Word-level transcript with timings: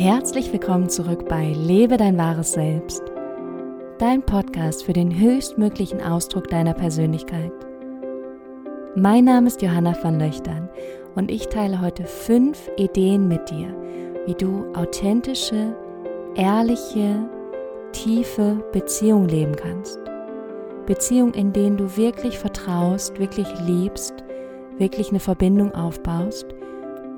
Herzlich 0.00 0.50
willkommen 0.50 0.88
zurück 0.88 1.28
bei 1.28 1.52
Lebe 1.52 1.98
dein 1.98 2.16
wahres 2.16 2.52
Selbst, 2.52 3.02
dein 3.98 4.22
Podcast 4.22 4.82
für 4.82 4.94
den 4.94 5.20
höchstmöglichen 5.20 6.00
Ausdruck 6.00 6.48
deiner 6.48 6.72
Persönlichkeit. 6.72 7.52
Mein 8.96 9.26
Name 9.26 9.48
ist 9.48 9.60
Johanna 9.60 9.94
van 10.02 10.18
Löchtern 10.18 10.70
und 11.16 11.30
ich 11.30 11.48
teile 11.48 11.82
heute 11.82 12.04
fünf 12.04 12.70
Ideen 12.78 13.28
mit 13.28 13.50
dir, 13.50 13.76
wie 14.24 14.32
du 14.32 14.72
authentische, 14.72 15.76
ehrliche, 16.34 17.28
tiefe 17.92 18.64
Beziehungen 18.72 19.28
leben 19.28 19.54
kannst. 19.54 20.00
Beziehungen, 20.86 21.34
in 21.34 21.52
denen 21.52 21.76
du 21.76 21.98
wirklich 21.98 22.38
vertraust, 22.38 23.18
wirklich 23.18 23.48
liebst, 23.66 24.14
wirklich 24.78 25.10
eine 25.10 25.20
Verbindung 25.20 25.74
aufbaust 25.74 26.46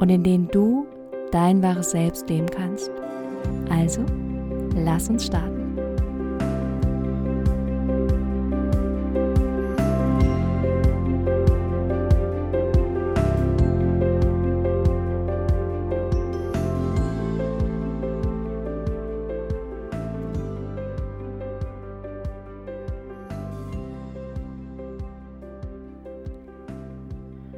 und 0.01 0.11
in 0.11 0.25
denen 0.25 0.49
du 0.49 0.89
dein 1.33 1.63
wahres 1.63 1.91
Selbst 1.91 2.29
leben 2.29 2.49
kannst. 2.49 2.91
Also, 3.71 4.05
lass 4.77 5.09
uns 5.09 5.27
starten. 5.27 5.61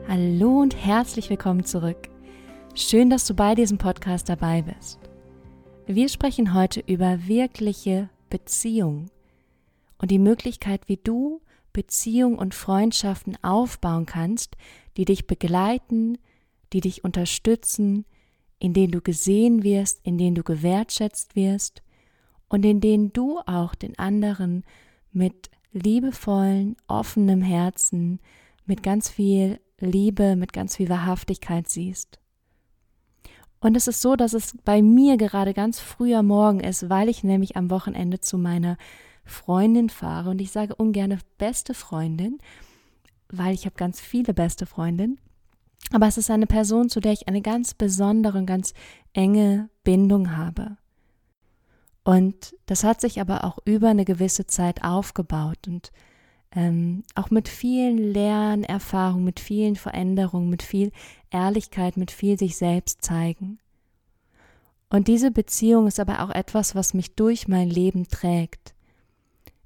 Hallo 0.08 0.60
und 0.60 0.76
herzlich 0.76 1.28
willkommen 1.28 1.64
zurück. 1.64 2.13
Schön, 2.76 3.08
dass 3.08 3.24
du 3.24 3.34
bei 3.34 3.54
diesem 3.54 3.78
Podcast 3.78 4.28
dabei 4.28 4.62
bist. 4.62 4.98
Wir 5.86 6.08
sprechen 6.08 6.54
heute 6.54 6.80
über 6.80 7.28
wirkliche 7.28 8.10
Beziehung 8.30 9.12
und 9.98 10.10
die 10.10 10.18
Möglichkeit, 10.18 10.88
wie 10.88 10.96
du 10.96 11.40
Beziehungen 11.72 12.36
und 12.36 12.52
Freundschaften 12.52 13.38
aufbauen 13.44 14.06
kannst, 14.06 14.56
die 14.96 15.04
dich 15.04 15.28
begleiten, 15.28 16.18
die 16.72 16.80
dich 16.80 17.04
unterstützen, 17.04 18.06
in 18.58 18.72
denen 18.72 18.90
du 18.90 19.00
gesehen 19.00 19.62
wirst, 19.62 20.00
in 20.02 20.18
denen 20.18 20.34
du 20.34 20.42
gewertschätzt 20.42 21.36
wirst 21.36 21.84
und 22.48 22.64
in 22.64 22.80
denen 22.80 23.12
du 23.12 23.38
auch 23.46 23.76
den 23.76 23.96
anderen 24.00 24.64
mit 25.12 25.48
liebevollen, 25.70 26.74
offenem 26.88 27.40
Herzen, 27.40 28.18
mit 28.66 28.82
ganz 28.82 29.10
viel 29.10 29.60
Liebe, 29.78 30.34
mit 30.34 30.52
ganz 30.52 30.74
viel 30.74 30.88
Wahrhaftigkeit 30.88 31.68
siehst. 31.68 32.18
Und 33.64 33.78
es 33.78 33.88
ist 33.88 34.02
so, 34.02 34.14
dass 34.14 34.34
es 34.34 34.54
bei 34.66 34.82
mir 34.82 35.16
gerade 35.16 35.54
ganz 35.54 35.80
früher 35.80 36.22
Morgen 36.22 36.60
ist, 36.60 36.90
weil 36.90 37.08
ich 37.08 37.24
nämlich 37.24 37.56
am 37.56 37.70
Wochenende 37.70 38.20
zu 38.20 38.36
meiner 38.36 38.76
Freundin 39.24 39.88
fahre. 39.88 40.28
Und 40.28 40.42
ich 40.42 40.50
sage 40.52 40.74
ungern 40.74 41.18
beste 41.38 41.72
Freundin, 41.72 42.36
weil 43.30 43.54
ich 43.54 43.64
habe 43.64 43.74
ganz 43.74 44.02
viele 44.02 44.34
beste 44.34 44.66
Freundinnen. 44.66 45.18
Aber 45.92 46.06
es 46.06 46.18
ist 46.18 46.30
eine 46.30 46.46
Person, 46.46 46.90
zu 46.90 47.00
der 47.00 47.12
ich 47.12 47.26
eine 47.26 47.40
ganz 47.40 47.72
besondere 47.72 48.36
und 48.36 48.44
ganz 48.44 48.74
enge 49.14 49.70
Bindung 49.82 50.36
habe. 50.36 50.76
Und 52.04 52.54
das 52.66 52.84
hat 52.84 53.00
sich 53.00 53.18
aber 53.18 53.44
auch 53.44 53.56
über 53.64 53.88
eine 53.88 54.04
gewisse 54.04 54.46
Zeit 54.46 54.84
aufgebaut 54.84 55.68
und 55.68 55.90
ähm, 56.54 57.02
auch 57.14 57.30
mit 57.30 57.48
vielen 57.48 57.98
Lernerfahrungen, 57.98 59.24
mit 59.24 59.40
vielen 59.40 59.76
Veränderungen, 59.76 60.50
mit 60.50 60.62
viel 60.62 60.92
Ehrlichkeit, 61.30 61.96
mit 61.96 62.10
viel 62.10 62.38
sich 62.38 62.56
selbst 62.56 63.02
zeigen. 63.02 63.58
Und 64.90 65.08
diese 65.08 65.30
Beziehung 65.30 65.86
ist 65.88 65.98
aber 65.98 66.22
auch 66.22 66.30
etwas, 66.30 66.74
was 66.74 66.94
mich 66.94 67.14
durch 67.14 67.48
mein 67.48 67.68
Leben 67.68 68.06
trägt. 68.08 68.74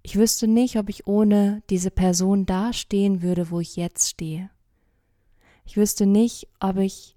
Ich 0.03 0.17
wüsste 0.17 0.49
nicht, 0.49 0.77
ob 0.77 0.89
ich 0.89 1.07
ohne 1.07 1.63
diese 1.69 1.91
Person 1.91 2.47
dastehen 2.47 3.21
würde, 3.21 3.51
wo 3.51 3.61
ich 3.61 3.77
jetzt 3.77 4.09
stehe. 4.09 4.49
Ich 5.67 5.77
wüsste 5.77 6.07
nicht, 6.07 6.49
ob 6.61 6.79
ich 6.79 7.15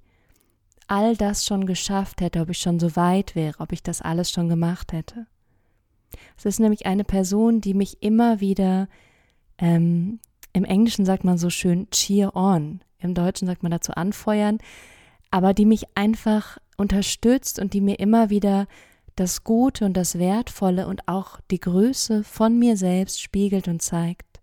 all 0.87 1.15
das 1.15 1.45
schon 1.45 1.65
geschafft 1.65 2.19
hätte, 2.19 2.41
ob 2.41 2.49
ich 2.49 2.57
schon 2.57 2.81
so 2.81 2.97
weit 2.97 3.33
wäre, 3.33 3.57
ob 3.61 3.71
ich 3.71 3.81
das 3.81 4.01
alles 4.01 4.29
schon 4.29 4.49
gemacht 4.49 4.91
hätte. 4.91 5.25
Es 6.37 6.43
ist 6.43 6.59
nämlich 6.59 6.85
eine 6.85 7.05
Person, 7.05 7.61
die 7.61 7.73
mich 7.73 8.03
immer 8.03 8.41
wieder 8.41 8.89
ähm, 9.61 10.19
Im 10.51 10.65
Englischen 10.65 11.05
sagt 11.05 11.23
man 11.23 11.37
so 11.37 11.49
schön 11.49 11.89
cheer 11.91 12.35
on, 12.35 12.81
im 12.99 13.13
Deutschen 13.13 13.47
sagt 13.47 13.63
man 13.63 13.71
dazu 13.71 13.93
anfeuern, 13.93 14.57
aber 15.29 15.53
die 15.53 15.65
mich 15.65 15.85
einfach 15.95 16.57
unterstützt 16.75 17.59
und 17.59 17.73
die 17.73 17.81
mir 17.81 17.99
immer 17.99 18.29
wieder 18.29 18.67
das 19.15 19.43
Gute 19.43 19.85
und 19.85 19.95
das 19.95 20.19
Wertvolle 20.19 20.87
und 20.87 21.07
auch 21.07 21.39
die 21.51 21.59
Größe 21.59 22.23
von 22.23 22.57
mir 22.57 22.75
selbst 22.75 23.21
spiegelt 23.21 23.67
und 23.67 23.81
zeigt. 23.81 24.41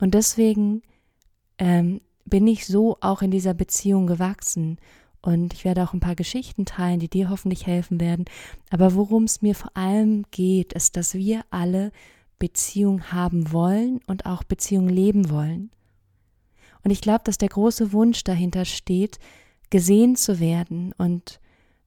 Und 0.00 0.14
deswegen 0.14 0.82
ähm, 1.58 2.00
bin 2.24 2.46
ich 2.46 2.66
so 2.66 2.96
auch 3.00 3.22
in 3.22 3.30
dieser 3.30 3.54
Beziehung 3.54 4.06
gewachsen. 4.06 4.78
Und 5.20 5.54
ich 5.54 5.64
werde 5.64 5.82
auch 5.82 5.92
ein 5.94 6.00
paar 6.00 6.16
Geschichten 6.16 6.64
teilen, 6.64 7.00
die 7.00 7.08
dir 7.08 7.30
hoffentlich 7.30 7.66
helfen 7.66 8.00
werden. 8.00 8.24
Aber 8.70 8.94
worum 8.94 9.24
es 9.24 9.40
mir 9.40 9.54
vor 9.54 9.70
allem 9.74 10.24
geht, 10.30 10.72
ist, 10.72 10.96
dass 10.96 11.14
wir 11.14 11.44
alle 11.50 11.92
Beziehung 12.38 13.12
haben 13.12 13.52
wollen 13.52 14.00
und 14.06 14.26
auch 14.26 14.44
Beziehung 14.44 14.88
leben 14.88 15.30
wollen. 15.30 15.70
Und 16.82 16.90
ich 16.90 17.00
glaube, 17.00 17.22
dass 17.24 17.38
der 17.38 17.48
große 17.48 17.92
Wunsch 17.92 18.24
dahinter 18.24 18.64
steht, 18.64 19.18
gesehen 19.70 20.16
zu 20.16 20.38
werden 20.40 20.92
und 20.98 21.40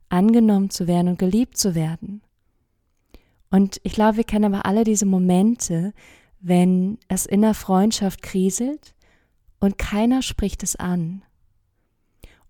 angenommen 0.10 0.70
zu 0.70 0.88
werden 0.88 1.10
und 1.10 1.20
geliebt 1.20 1.58
zu 1.58 1.76
werden. 1.76 2.22
Und 3.50 3.80
ich 3.84 3.94
glaube, 3.94 4.18
wir 4.18 4.24
kennen 4.24 4.54
aber 4.54 4.66
alle 4.66 4.84
diese 4.84 5.06
Momente, 5.06 5.94
wenn 6.40 6.98
es 7.08 7.26
in 7.26 7.42
der 7.42 7.54
Freundschaft 7.54 8.22
kriselt 8.22 8.96
und 9.60 9.78
keiner 9.78 10.22
spricht 10.22 10.64
es 10.64 10.76
an. 10.76 11.24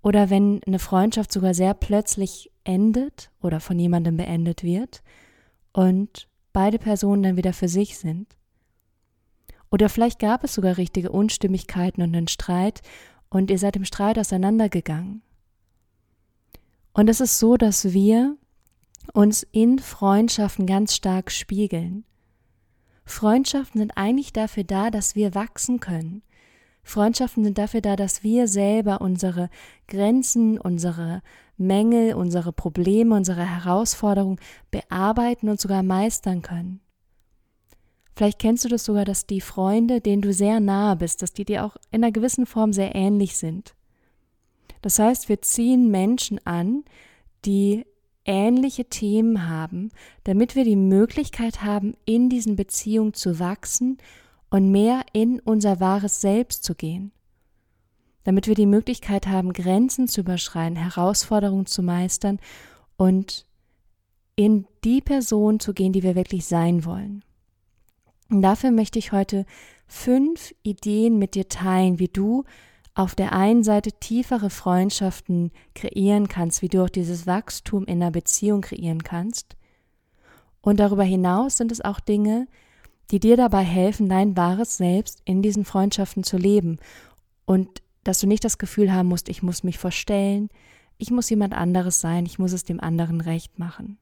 Oder 0.02 0.30
wenn 0.30 0.62
eine 0.66 0.80
Freundschaft 0.80 1.32
sogar 1.32 1.54
sehr 1.54 1.74
plötzlich 1.74 2.52
endet 2.64 3.32
oder 3.42 3.60
von 3.60 3.78
jemandem 3.78 4.18
beendet 4.18 4.64
wird 4.64 5.04
und 5.74 6.28
beide 6.58 6.80
Personen 6.80 7.22
dann 7.22 7.38
wieder 7.38 7.54
für 7.54 7.68
sich 7.68 8.00
sind. 8.00 8.36
Oder 9.70 9.90
vielleicht 9.90 10.18
gab 10.18 10.44
es 10.44 10.56
sogar 10.56 10.78
richtige 10.78 11.12
Unstimmigkeiten 11.12 12.02
und 12.02 12.16
einen 12.16 12.28
Streit 12.28 12.82
und 13.30 13.52
ihr 13.52 13.60
seid 13.60 13.76
im 13.76 13.86
Streit 13.86 14.18
auseinandergegangen. 14.18 15.22
Und 16.94 17.12
es 17.12 17.22
ist 17.22 17.38
so, 17.38 17.58
dass 17.58 17.94
wir 17.94 18.38
uns 19.14 19.44
in 19.52 19.78
Freundschaften 19.78 20.66
ganz 20.66 20.96
stark 20.96 21.32
spiegeln. 21.32 22.06
Freundschaften 23.06 23.80
sind 23.80 23.92
eigentlich 23.96 24.34
dafür 24.34 24.64
da, 24.64 24.90
dass 24.90 25.14
wir 25.14 25.36
wachsen 25.36 25.80
können, 25.80 26.24
Freundschaften 26.88 27.44
sind 27.44 27.58
dafür 27.58 27.82
da, 27.82 27.98
dass 27.98 28.24
wir 28.24 28.48
selber 28.48 29.02
unsere 29.02 29.50
Grenzen, 29.90 30.58
unsere 30.58 31.22
Mängel, 31.58 32.14
unsere 32.14 32.54
Probleme, 32.54 33.16
unsere 33.16 33.44
Herausforderungen 33.44 34.40
bearbeiten 34.72 35.50
und 35.50 35.60
sogar 35.60 35.84
meistern 35.84 36.42
können. 36.42 36.80
Vielleicht 38.16 38.40
kennst 38.40 38.66
du 38.66 38.70
das 38.70 38.84
sogar, 38.84 39.06
dass 39.06 39.28
die 39.28 39.42
Freunde, 39.42 40.02
denen 40.02 40.24
du 40.24 40.34
sehr 40.34 40.60
nahe 40.60 40.96
bist, 40.96 41.22
dass 41.22 41.34
die 41.34 41.46
dir 41.46 41.64
auch 41.66 41.78
in 41.92 42.04
einer 42.04 42.12
gewissen 42.12 42.48
Form 42.48 42.74
sehr 42.74 42.96
ähnlich 42.96 43.38
sind. 43.38 43.76
Das 44.82 44.98
heißt, 45.00 45.30
wir 45.30 45.42
ziehen 45.42 45.92
Menschen 45.92 46.40
an, 46.46 46.84
die 47.46 47.86
ähnliche 48.26 48.86
Themen 48.86 49.48
haben, 49.48 49.90
damit 50.24 50.56
wir 50.56 50.64
die 50.64 50.76
Möglichkeit 50.76 51.64
haben, 51.64 51.96
in 52.06 52.30
diesen 52.30 52.56
Beziehungen 52.56 53.14
zu 53.14 53.40
wachsen 53.40 53.98
und 54.50 54.72
mehr 54.72 55.02
in 55.14 55.40
unser 55.40 55.80
wahres 55.80 56.22
Selbst 56.22 56.64
zu 56.64 56.76
gehen, 56.76 57.12
damit 58.28 58.46
wir 58.48 58.56
die 58.56 58.66
Möglichkeit 58.66 59.26
haben, 59.26 59.54
Grenzen 59.54 60.10
zu 60.10 60.20
überschreiten, 60.20 60.76
Herausforderungen 60.76 61.66
zu 61.66 61.82
meistern 61.82 62.40
und 62.98 63.46
in 64.36 64.68
die 64.84 65.00
Person 65.00 65.62
zu 65.62 65.74
gehen, 65.74 65.94
die 65.94 66.04
wir 66.04 66.16
wirklich 66.16 66.46
sein 66.46 66.84
wollen. 66.84 67.24
Und 68.30 68.42
dafür 68.42 68.72
möchte 68.72 69.00
ich 69.00 69.14
heute 69.14 69.46
fünf 69.88 70.54
Ideen 70.62 71.18
mit 71.20 71.36
dir 71.36 71.48
teilen, 71.48 72.00
wie 72.00 72.10
du 72.10 72.44
auf 72.96 73.16
der 73.16 73.32
einen 73.32 73.64
Seite 73.64 73.94
tiefere 73.94 74.50
Freundschaften 74.50 75.52
kreieren 75.74 76.28
kannst, 76.28 76.62
wie 76.62 76.68
du 76.68 76.84
auch 76.84 76.90
dieses 76.90 77.28
Wachstum 77.28 77.86
in 77.86 78.02
einer 78.02 78.12
Beziehung 78.12 78.60
kreieren 78.60 79.04
kannst. 79.04 79.56
Und 80.60 80.82
darüber 80.82 81.06
hinaus 81.06 81.56
sind 81.56 81.72
es 81.72 81.80
auch 81.80 82.02
Dinge, 82.02 82.50
die 83.10 83.22
dir 83.22 83.38
dabei 83.38 83.64
helfen, 83.64 84.10
dein 84.10 84.36
wahres 84.36 84.76
Selbst 84.76 85.22
in 85.24 85.42
diesen 85.42 85.64
Freundschaften 85.64 86.24
zu 86.24 86.36
leben 86.36 86.78
und 87.46 87.82
dass 88.08 88.20
du 88.20 88.28
nicht 88.28 88.44
das 88.44 88.58
Gefühl 88.58 88.94
haben 88.94 89.10
musst, 89.10 89.28
ich 89.28 89.44
muss 89.44 89.64
mich 89.64 89.78
verstellen, 89.78 90.50
ich 90.98 91.12
muss 91.12 91.30
jemand 91.30 91.54
anderes 91.54 92.00
sein, 92.00 92.26
ich 92.26 92.40
muss 92.40 92.54
es 92.54 92.64
dem 92.64 92.80
anderen 92.80 93.22
recht 93.22 93.60
machen. 93.60 93.98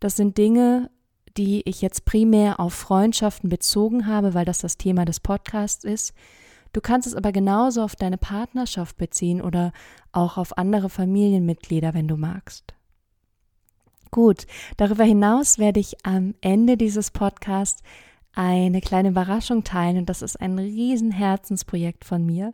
Das 0.00 0.16
sind 0.16 0.38
Dinge, 0.38 0.90
die 1.36 1.62
ich 1.68 1.82
jetzt 1.82 2.04
primär 2.04 2.60
auf 2.60 2.72
Freundschaften 2.72 3.50
bezogen 3.50 4.06
habe, 4.06 4.34
weil 4.34 4.44
das 4.44 4.58
das 4.58 4.78
Thema 4.78 5.04
des 5.04 5.20
Podcasts 5.20 5.84
ist. 5.84 6.14
Du 6.72 6.80
kannst 6.80 7.06
es 7.06 7.14
aber 7.14 7.32
genauso 7.32 7.82
auf 7.82 7.96
deine 7.96 8.18
Partnerschaft 8.18 8.96
beziehen 8.96 9.42
oder 9.42 9.72
auch 10.12 10.36
auf 10.36 10.56
andere 10.56 10.88
Familienmitglieder, 10.88 11.94
wenn 11.94 12.08
du 12.08 12.16
magst. 12.16 12.74
Gut, 14.10 14.46
darüber 14.76 15.04
hinaus 15.04 15.58
werde 15.58 15.80
ich 15.80 15.96
am 16.06 16.34
Ende 16.40 16.76
dieses 16.76 17.10
Podcasts 17.10 17.82
eine 18.36 18.80
kleine 18.80 19.08
Überraschung 19.08 19.64
teilen 19.64 19.96
und 19.96 20.08
das 20.08 20.22
ist 20.22 20.40
ein 20.40 20.58
riesen 20.58 21.10
Herzensprojekt 21.10 22.04
von 22.04 22.24
mir 22.24 22.52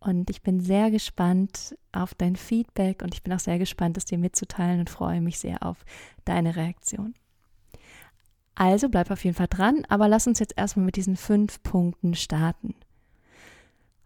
und 0.00 0.30
ich 0.30 0.42
bin 0.42 0.60
sehr 0.60 0.90
gespannt 0.90 1.76
auf 1.92 2.12
dein 2.14 2.34
Feedback 2.34 3.02
und 3.02 3.14
ich 3.14 3.22
bin 3.22 3.32
auch 3.32 3.38
sehr 3.38 3.58
gespannt, 3.58 3.96
es 3.96 4.04
dir 4.04 4.18
mitzuteilen 4.18 4.80
und 4.80 4.90
freue 4.90 5.20
mich 5.20 5.38
sehr 5.38 5.62
auf 5.62 5.84
deine 6.24 6.56
Reaktion. 6.56 7.14
Also 8.56 8.88
bleib 8.88 9.10
auf 9.12 9.24
jeden 9.24 9.36
Fall 9.36 9.46
dran, 9.48 9.84
aber 9.88 10.08
lass 10.08 10.26
uns 10.26 10.40
jetzt 10.40 10.58
erstmal 10.58 10.86
mit 10.86 10.96
diesen 10.96 11.16
fünf 11.16 11.62
Punkten 11.62 12.14
starten. 12.14 12.74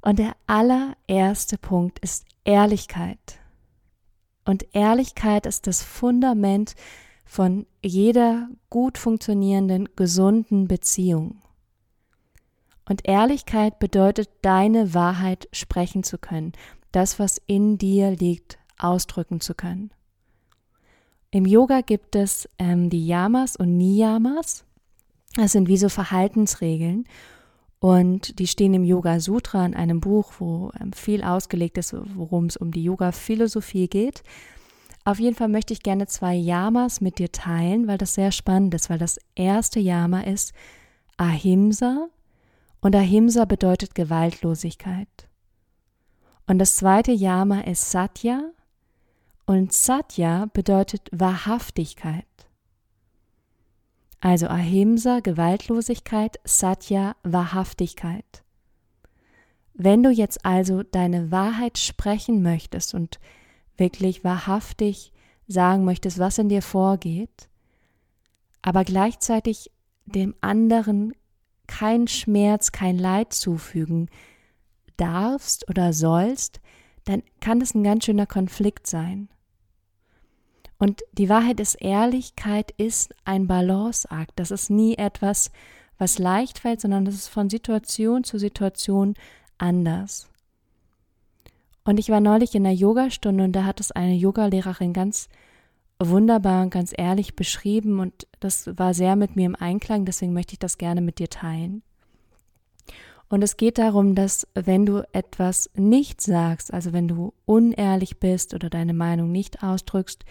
Und 0.02 0.18
der 0.18 0.36
allererste 0.46 1.56
Punkt 1.58 1.98
ist 2.00 2.26
Ehrlichkeit. 2.44 3.40
Und 4.44 4.66
Ehrlichkeit 4.74 5.46
ist 5.46 5.66
das 5.66 5.82
Fundament 5.82 6.74
von 7.26 7.66
jeder 7.84 8.48
gut 8.70 8.96
funktionierenden, 8.96 9.90
gesunden 9.96 10.68
Beziehung. 10.68 11.42
Und 12.88 13.06
Ehrlichkeit 13.06 13.78
bedeutet, 13.80 14.30
deine 14.42 14.94
Wahrheit 14.94 15.48
sprechen 15.52 16.04
zu 16.04 16.18
können, 16.18 16.52
das, 16.92 17.18
was 17.18 17.42
in 17.46 17.78
dir 17.78 18.12
liegt, 18.12 18.58
ausdrücken 18.78 19.40
zu 19.40 19.54
können. 19.54 19.90
Im 21.32 21.44
Yoga 21.44 21.80
gibt 21.80 22.14
es 22.14 22.48
ähm, 22.58 22.88
die 22.88 23.06
Yamas 23.06 23.56
und 23.56 23.76
Niyamas. 23.76 24.64
Das 25.34 25.52
sind 25.52 25.68
wie 25.68 25.76
so 25.76 25.88
Verhaltensregeln. 25.88 27.04
Und 27.80 28.38
die 28.38 28.46
stehen 28.46 28.72
im 28.72 28.84
Yoga 28.84 29.20
Sutra 29.20 29.66
in 29.66 29.74
einem 29.74 30.00
Buch, 30.00 30.34
wo 30.38 30.70
ähm, 30.80 30.92
viel 30.92 31.22
ausgelegt 31.22 31.76
ist, 31.76 31.94
worum 32.14 32.46
es 32.46 32.56
um 32.56 32.70
die 32.70 32.84
Yoga-Philosophie 32.84 33.88
geht. 33.88 34.22
Auf 35.06 35.20
jeden 35.20 35.36
Fall 35.36 35.46
möchte 35.46 35.72
ich 35.72 35.84
gerne 35.84 36.08
zwei 36.08 36.34
Yamas 36.34 37.00
mit 37.00 37.20
dir 37.20 37.30
teilen, 37.30 37.86
weil 37.86 37.96
das 37.96 38.14
sehr 38.14 38.32
spannend 38.32 38.74
ist, 38.74 38.90
weil 38.90 38.98
das 38.98 39.20
erste 39.36 39.78
Yama 39.78 40.22
ist 40.22 40.52
Ahimsa 41.16 42.08
und 42.80 42.96
Ahimsa 42.96 43.44
bedeutet 43.44 43.94
Gewaltlosigkeit. 43.94 45.28
Und 46.48 46.58
das 46.58 46.74
zweite 46.74 47.12
Yama 47.12 47.60
ist 47.60 47.88
Satya 47.92 48.50
und 49.44 49.72
Satya 49.72 50.48
bedeutet 50.52 51.08
Wahrhaftigkeit. 51.12 52.26
Also 54.18 54.48
Ahimsa, 54.48 55.20
Gewaltlosigkeit, 55.20 56.40
Satya, 56.42 57.14
Wahrhaftigkeit. 57.22 58.42
Wenn 59.72 60.02
du 60.02 60.10
jetzt 60.10 60.44
also 60.44 60.82
deine 60.82 61.30
Wahrheit 61.30 61.78
sprechen 61.78 62.42
möchtest 62.42 62.92
und 62.92 63.20
wirklich 63.78 64.24
wahrhaftig 64.24 65.12
sagen 65.46 65.84
möchtest, 65.84 66.18
was 66.18 66.38
in 66.38 66.48
dir 66.48 66.62
vorgeht, 66.62 67.48
aber 68.62 68.84
gleichzeitig 68.84 69.70
dem 70.06 70.34
anderen 70.40 71.12
kein 71.66 72.08
Schmerz, 72.08 72.72
kein 72.72 72.98
Leid 72.98 73.32
zufügen 73.32 74.08
darfst 74.96 75.68
oder 75.68 75.92
sollst, 75.92 76.60
dann 77.04 77.22
kann 77.40 77.60
es 77.60 77.74
ein 77.74 77.84
ganz 77.84 78.04
schöner 78.04 78.26
Konflikt 78.26 78.86
sein. 78.86 79.28
Und 80.78 81.02
die 81.12 81.28
Wahrheit 81.28 81.60
ist, 81.60 81.76
Ehrlichkeit 81.76 82.72
ist 82.72 83.14
ein 83.24 83.46
Balanceakt. 83.46 84.32
Das 84.36 84.50
ist 84.50 84.68
nie 84.68 84.96
etwas, 84.96 85.50
was 85.98 86.18
leicht 86.18 86.58
fällt, 86.58 86.80
sondern 86.80 87.04
das 87.04 87.14
ist 87.14 87.28
von 87.28 87.48
Situation 87.48 88.24
zu 88.24 88.38
Situation 88.38 89.14
anders. 89.58 90.28
Und 91.86 92.00
ich 92.00 92.10
war 92.10 92.18
neulich 92.18 92.56
in 92.56 92.66
einer 92.66 92.74
Yogastunde 92.74 93.44
und 93.44 93.52
da 93.52 93.64
hat 93.64 93.78
es 93.78 93.92
eine 93.92 94.16
Yogalehrerin 94.16 94.92
ganz 94.92 95.28
wunderbar 96.00 96.64
und 96.64 96.70
ganz 96.70 96.92
ehrlich 96.94 97.36
beschrieben 97.36 98.00
und 98.00 98.26
das 98.40 98.76
war 98.76 98.92
sehr 98.92 99.14
mit 99.14 99.36
mir 99.36 99.46
im 99.46 99.54
Einklang, 99.54 100.04
deswegen 100.04 100.32
möchte 100.32 100.54
ich 100.54 100.58
das 100.58 100.78
gerne 100.78 101.00
mit 101.00 101.20
dir 101.20 101.30
teilen. 101.30 101.84
Und 103.28 103.42
es 103.42 103.56
geht 103.56 103.78
darum, 103.78 104.16
dass 104.16 104.48
wenn 104.54 104.84
du 104.84 105.06
etwas 105.12 105.70
nicht 105.74 106.20
sagst, 106.20 106.74
also 106.74 106.92
wenn 106.92 107.06
du 107.06 107.32
unehrlich 107.44 108.18
bist 108.18 108.52
oder 108.52 108.68
deine 108.68 108.92
Meinung 108.92 109.30
nicht 109.30 109.62
ausdrückst, 109.62 110.24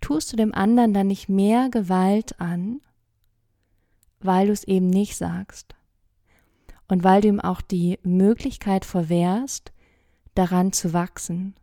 tust 0.00 0.32
du 0.32 0.36
dem 0.36 0.54
anderen 0.54 0.94
dann 0.94 1.08
nicht 1.08 1.28
mehr 1.28 1.68
Gewalt 1.68 2.40
an, 2.40 2.80
weil 4.20 4.46
du 4.46 4.52
es 4.52 4.62
eben 4.62 4.88
nicht 4.88 5.16
sagst. 5.16 5.74
Und 6.86 7.02
weil 7.02 7.22
du 7.22 7.28
ihm 7.28 7.40
auch 7.40 7.60
die 7.60 7.98
Möglichkeit 8.04 8.84
verwehrst, 8.84 9.72
daran 10.38 10.72
zu 10.72 10.92
wachsen. 10.92 11.54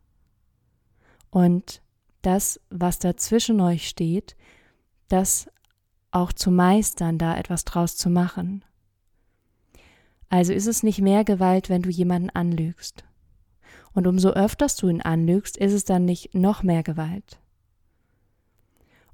Und 1.29 1.81
das, 2.21 2.59
was 2.69 2.99
da 2.99 3.15
zwischen 3.15 3.61
euch 3.61 3.87
steht, 3.87 4.35
das 5.07 5.49
auch 6.11 6.33
zu 6.33 6.51
meistern, 6.51 7.17
da 7.17 7.37
etwas 7.37 7.65
draus 7.65 7.95
zu 7.95 8.09
machen. 8.09 8.65
Also 10.29 10.53
ist 10.53 10.67
es 10.67 10.83
nicht 10.83 10.99
mehr 10.99 11.23
Gewalt, 11.23 11.69
wenn 11.69 11.81
du 11.81 11.89
jemanden 11.89 12.29
anlügst. 12.31 13.05
Und 13.93 14.07
umso 14.07 14.31
öfters 14.31 14.75
du 14.75 14.89
ihn 14.89 15.01
anlügst, 15.01 15.55
ist 15.55 15.73
es 15.73 15.85
dann 15.85 16.03
nicht 16.03 16.33
noch 16.33 16.63
mehr 16.63 16.83
Gewalt. 16.83 17.39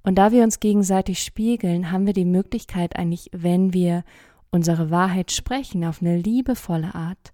Und 0.03 0.15
da 0.15 0.31
wir 0.31 0.43
uns 0.43 0.59
gegenseitig 0.59 1.23
spiegeln, 1.23 1.91
haben 1.91 2.07
wir 2.07 2.13
die 2.13 2.25
Möglichkeit 2.25 2.95
eigentlich, 2.95 3.29
wenn 3.31 3.73
wir 3.73 4.03
unsere 4.49 4.89
Wahrheit 4.89 5.31
sprechen 5.31 5.85
auf 5.85 6.01
eine 6.01 6.17
liebevolle 6.17 6.95
Art, 6.95 7.33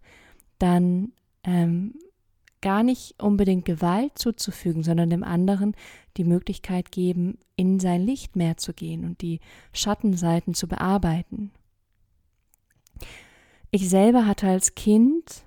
dann 0.60 1.14
ähm, 1.44 1.94
gar 2.62 2.84
nicht 2.84 3.22
unbedingt 3.22 3.66
Gewalt 3.66 4.18
zuzufügen, 4.18 4.84
sondern 4.84 5.10
dem 5.10 5.24
anderen 5.24 5.76
die 6.18 6.24
Möglichkeit 6.24 6.92
geben, 6.92 7.38
in 7.56 7.80
sein 7.80 8.02
Licht 8.02 8.36
mehr 8.36 8.58
zu 8.58 8.74
gehen 8.74 9.06
und 9.06 9.22
die 9.22 9.40
Schattenseiten 9.74 10.54
zu 10.54 10.68
bearbeiten. 10.68 11.52
Ich 13.72 13.90
selber 13.90 14.26
hatte 14.26 14.48
als 14.48 14.76
Kind 14.76 15.44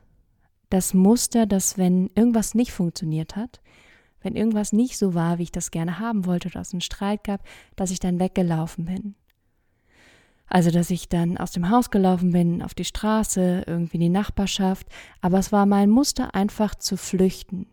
das 0.69 0.95
Muster, 0.95 1.47
dass 1.47 1.79
wenn 1.79 2.11
irgendwas 2.15 2.55
nicht 2.55 2.73
funktioniert 2.73 3.35
hat, 3.35 3.61
wenn 4.21 4.37
irgendwas 4.37 4.73
nicht 4.73 4.99
so 4.99 5.15
war, 5.15 5.39
wie 5.39 5.45
ich 5.45 5.53
das 5.53 5.71
gerne 5.71 5.99
haben 5.99 6.27
wollte 6.27 6.49
oder 6.49 6.61
es 6.61 6.73
einen 6.73 6.81
Streit 6.81 7.25
gab, 7.25 7.43
dass 7.77 7.91
ich 7.91 8.01
dann 8.01 8.21
weggelaufen 8.21 8.85
bin. 8.85 9.15
Also, 10.53 10.73
dass 10.73 10.91
ich 10.91 11.09
dann 11.09 11.39
aus 11.39 11.53
dem 11.53 11.71
Haus 11.71 11.91
gelaufen 11.91 12.33
bin, 12.33 12.61
auf 12.61 12.75
die 12.75 12.85
Straße, 12.85 13.63
irgendwie 13.69 13.99
in 13.99 14.01
die 14.03 14.09
Nachbarschaft, 14.09 14.89
aber 15.21 15.39
es 15.39 15.53
war 15.53 15.65
mein 15.65 15.89
Muster 15.89 16.35
einfach 16.35 16.75
zu 16.75 16.97
flüchten. 16.97 17.69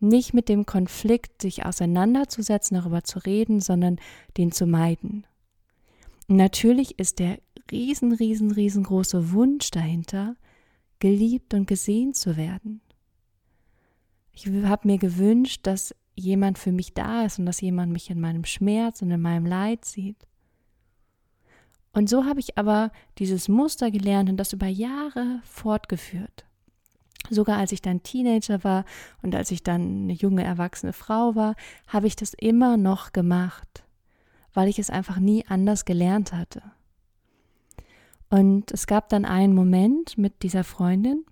Nicht 0.00 0.34
mit 0.34 0.50
dem 0.50 0.66
Konflikt 0.66 1.40
sich 1.40 1.64
auseinanderzusetzen, 1.64 2.76
darüber 2.76 3.04
zu 3.04 3.20
reden, 3.20 3.60
sondern 3.60 3.98
den 4.36 4.52
zu 4.52 4.66
meiden. 4.66 5.26
natürlich 6.28 6.98
ist 6.98 7.20
der 7.20 7.38
riesen, 7.70 8.12
riesen, 8.12 8.50
riesengroße 8.50 9.32
Wunsch 9.32 9.70
dahinter, 9.70 10.36
geliebt 10.98 11.54
und 11.54 11.66
gesehen 11.66 12.12
zu 12.12 12.36
werden. 12.36 12.82
Ich 14.32 14.46
habe 14.46 14.88
mir 14.88 14.98
gewünscht, 14.98 15.60
dass 15.62 15.94
jemand 16.14 16.58
für 16.58 16.72
mich 16.72 16.92
da 16.92 17.24
ist 17.24 17.38
und 17.38 17.46
dass 17.46 17.62
jemand 17.62 17.92
mich 17.92 18.10
in 18.10 18.20
meinem 18.20 18.44
Schmerz 18.44 19.00
und 19.00 19.10
in 19.10 19.22
meinem 19.22 19.46
Leid 19.46 19.86
sieht. 19.86 20.26
Und 21.94 22.10
so 22.10 22.24
habe 22.24 22.40
ich 22.40 22.58
aber 22.58 22.90
dieses 23.18 23.48
Muster 23.48 23.90
gelernt 23.90 24.28
und 24.28 24.36
das 24.36 24.52
über 24.52 24.66
Jahre 24.66 25.40
fortgeführt. 25.44 26.44
Sogar 27.30 27.56
als 27.56 27.72
ich 27.72 27.80
dann 27.80 28.02
Teenager 28.02 28.62
war 28.64 28.84
und 29.22 29.34
als 29.34 29.50
ich 29.50 29.62
dann 29.62 30.02
eine 30.02 30.12
junge 30.12 30.44
erwachsene 30.44 30.92
Frau 30.92 31.34
war, 31.34 31.54
habe 31.86 32.06
ich 32.06 32.16
das 32.16 32.34
immer 32.34 32.76
noch 32.76 33.12
gemacht, 33.12 33.84
weil 34.52 34.68
ich 34.68 34.78
es 34.78 34.90
einfach 34.90 35.18
nie 35.18 35.46
anders 35.48 35.84
gelernt 35.86 36.32
hatte. 36.32 36.62
Und 38.28 38.72
es 38.72 38.86
gab 38.86 39.08
dann 39.08 39.24
einen 39.24 39.54
Moment 39.54 40.18
mit 40.18 40.42
dieser 40.42 40.64
Freundin, 40.64 41.24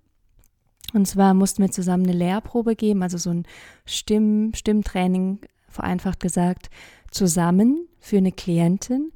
und 0.93 1.07
zwar 1.07 1.33
mussten 1.33 1.63
wir 1.63 1.71
zusammen 1.71 2.03
eine 2.03 2.17
Lehrprobe 2.17 2.75
geben, 2.75 3.01
also 3.01 3.17
so 3.17 3.31
ein 3.31 3.45
Stimm, 3.85 4.51
Stimmtraining, 4.53 5.39
vereinfacht 5.67 6.19
gesagt, 6.19 6.69
zusammen 7.09 7.87
für 7.99 8.17
eine 8.17 8.31
Klientin. 8.31 9.11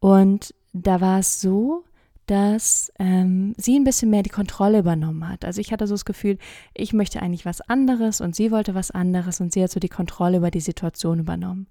Und 0.00 0.54
da 0.72 1.00
war 1.00 1.18
es 1.18 1.40
so, 1.40 1.84
dass 2.26 2.92
ähm, 3.00 3.54
sie 3.56 3.76
ein 3.76 3.82
bisschen 3.82 4.10
mehr 4.10 4.22
die 4.22 4.30
Kontrolle 4.30 4.78
übernommen 4.78 5.28
hat. 5.28 5.44
Also 5.44 5.60
ich 5.60 5.72
hatte 5.72 5.88
so 5.88 5.94
das 5.94 6.04
Gefühl, 6.04 6.38
ich 6.74 6.92
möchte 6.92 7.20
eigentlich 7.20 7.44
was 7.44 7.60
anderes 7.60 8.20
und 8.20 8.36
sie 8.36 8.52
wollte 8.52 8.74
was 8.74 8.92
anderes 8.92 9.40
und 9.40 9.52
sie 9.52 9.64
hat 9.64 9.70
so 9.72 9.80
die 9.80 9.88
Kontrolle 9.88 10.36
über 10.36 10.52
die 10.52 10.60
Situation 10.60 11.18
übernommen. 11.18 11.66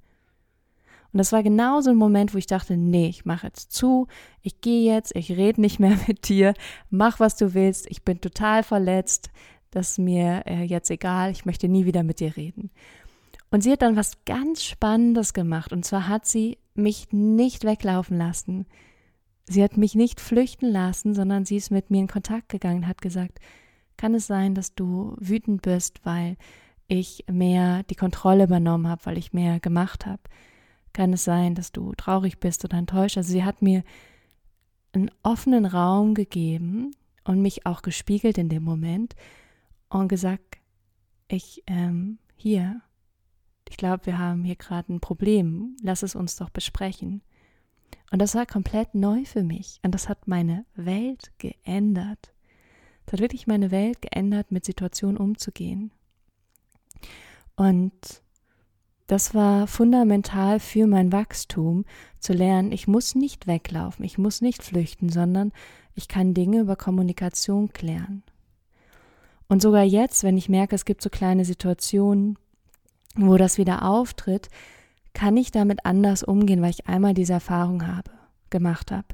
Und 1.13 1.18
das 1.18 1.32
war 1.32 1.44
genau 1.44 1.82
so 1.82 1.89
ein 1.91 1.96
Moment, 1.96 2.34
wo 2.34 2.38
ich 2.38 2.46
dachte, 2.46 2.77
nee, 2.77 3.08
ich 3.08 3.25
mache 3.25 3.48
jetzt 3.48 3.72
zu, 3.72 4.08
ich 4.41 4.62
gehe 4.62 4.94
jetzt, 4.94 5.15
ich 5.15 5.32
rede 5.32 5.62
nicht 5.62 5.79
mehr 5.79 5.98
mit 6.08 6.27
dir, 6.27 6.53
mach 6.89 7.22
was 7.22 7.38
du 7.38 7.53
willst, 7.53 7.89
ich 7.89 8.03
bin 8.03 8.20
total 8.20 8.63
verletzt, 8.63 9.29
das 9.72 9.91
ist 9.91 10.00
mir 10.00 10.44
äh, 10.46 10.63
jetzt 10.63 10.91
egal, 10.91 11.32
ich 11.32 11.46
möchte 11.46 11.70
nie 11.70 11.86
wieder 11.86 12.03
mit 12.03 12.20
dir 12.20 12.36
reden. 12.36 12.70
Und 13.50 13.62
sie 13.62 13.72
hat 13.72 13.82
dann 13.82 13.96
was 13.96 14.25
ganz 14.25 14.63
Spannendes 14.63 15.34
gemacht 15.34 15.72
und 15.72 15.86
zwar 15.86 16.08
hat 16.10 16.25
sie 16.25 16.58
mich 16.75 17.08
nicht 17.12 17.63
weglaufen 17.63 18.18
lassen, 18.18 18.68
sie 19.50 19.63
hat 19.63 19.77
mich 19.77 19.96
nicht 19.96 20.22
flüchten 20.22 20.68
lassen, 20.68 21.13
sondern 21.13 21.44
sie 21.44 21.58
ist 21.58 21.72
mit 21.72 21.89
mir 21.89 22.01
in 22.01 22.08
Kontakt 22.08 22.50
gegangen, 22.50 22.88
hat 22.88 23.01
gesagt, 23.01 23.39
kann 23.98 24.13
es 24.13 24.27
sein, 24.27 24.56
dass 24.56 24.75
du 24.75 25.15
wütend 25.20 25.63
bist, 25.63 26.06
weil 26.06 26.38
ich 26.88 27.25
mehr 27.29 27.84
die 27.84 27.96
Kontrolle 27.96 28.46
übernommen 28.46 28.88
habe, 28.88 29.06
weil 29.06 29.18
ich 29.18 29.34
mehr 29.34 29.60
gemacht 29.60 30.06
habe? 30.06 30.22
Kann 30.94 31.13
es 31.13 31.24
sein, 31.24 31.56
dass 31.56 31.72
du 31.72 31.94
traurig 31.96 32.39
bist 32.39 32.63
oder 32.63 32.77
enttäuscht? 32.77 33.18
Also 33.18 33.32
sie 33.32 33.44
hat 33.44 33.62
mir 33.62 33.84
einen 34.94 35.12
offenen 35.24 35.65
Raum 35.65 36.13
gegeben 36.13 36.91
und 37.25 37.41
mich 37.41 37.65
auch 37.65 37.82
gespiegelt 37.82 38.38
in 38.38 38.50
dem 38.50 38.63
Moment 38.63 39.15
und 39.89 40.08
gesagt, 40.08 40.58
ich, 41.27 41.63
ähm, 41.68 42.20
hier, 42.36 42.82
ich 43.70 43.77
glaube, 43.77 44.06
wir 44.06 44.18
haben 44.18 44.44
hier 44.44 44.56
gerade 44.56 44.94
ein 44.94 45.00
Problem, 45.00 45.75
lass 45.84 46.03
es 46.03 46.15
uns 46.15 46.36
doch 46.36 46.50
besprechen. 46.50 47.22
Und 48.12 48.19
das 48.19 48.36
war 48.36 48.46
komplett 48.46 48.96
neu 48.96 49.25
für 49.25 49.43
mich 49.43 49.79
und 49.84 49.93
das 49.93 50.10
hat 50.10 50.27
meine 50.27 50.65
Welt 50.75 51.31
geändert. 51.38 52.34
Das 53.05 53.13
hat 53.13 53.19
wirklich 53.22 53.48
meine 53.48 53.72
Welt 53.72 54.01
geändert, 54.01 54.51
mit 54.51 54.65
Situationen 54.65 55.17
umzugehen. 55.17 55.91
Und 57.55 57.91
das 59.08 59.34
war 59.34 59.67
fundamental 59.67 60.60
für 60.60 60.86
mein 60.86 61.12
Wachstum, 61.12 61.86
zu 62.19 62.34
lernen, 62.34 62.72
ich 62.72 62.88
muss 62.88 63.15
nicht 63.15 63.48
weglaufen, 63.48 64.05
ich 64.05 64.17
muss 64.17 64.41
nicht 64.41 64.63
flüchten, 64.63 65.10
sondern 65.10 65.51
ich 65.96 66.08
kann 66.08 66.34
Dinge 66.34 66.60
über 66.60 66.75
Kommunikation 66.75 67.74
klären. 67.74 68.24
Und 69.48 69.63
sogar 69.63 69.84
jetzt, 69.84 70.24
wenn 70.24 70.38
ich 70.38 70.48
merke, 70.48 70.75
es 70.75 70.86
gibt 70.86 71.01
so 71.01 71.10
kleine 71.10 71.43
Situationen, 71.43 72.38
wo 73.15 73.36
das 73.38 73.58
wieder 73.58 73.84
auftritt, 73.84 74.50
kann 75.13 75.38
ich 75.38 75.51
damit 75.51 75.86
anders 75.86 76.24
umgehen, 76.24 76.62
weil 76.62 76.72
ich 76.72 76.88
einmal 76.88 77.13
diese 77.13 77.34
Erfahrung 77.34 77.88
habe, 77.88 78.12
gemacht 78.50 78.92
habe. 78.92 79.08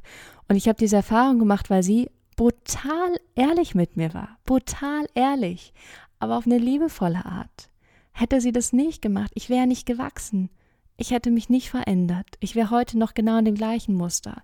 Und 0.48 0.56
ich 0.56 0.68
habe 0.68 0.78
diese 0.78 0.98
Erfahrung 0.98 1.40
gemacht, 1.40 1.70
weil 1.70 1.84
sie 1.84 2.10
brutal 2.36 3.20
ehrlich 3.36 3.76
mit 3.76 3.98
mir 3.98 4.14
war. 4.14 4.38
Brutal 4.46 5.08
ehrlich, 5.16 5.74
aber 6.20 6.38
auf 6.38 6.46
eine 6.46 6.58
liebevolle 6.58 7.26
Art. 7.26 7.70
Hätte 8.12 8.40
sie 8.42 8.52
das 8.52 8.74
nicht 8.74 9.02
gemacht, 9.02 9.32
ich 9.34 9.50
wäre 9.50 9.68
nicht 9.68 9.86
gewachsen. 9.86 10.50
Ich 10.98 11.12
hätte 11.12 11.30
mich 11.30 11.50
nicht 11.50 11.70
verändert. 11.70 12.28
Ich 12.40 12.56
wäre 12.56 12.70
heute 12.70 12.98
noch 12.98 13.14
genau 13.14 13.38
in 13.38 13.46
dem 13.46 13.56
gleichen 13.56 13.96
Muster. 13.96 14.44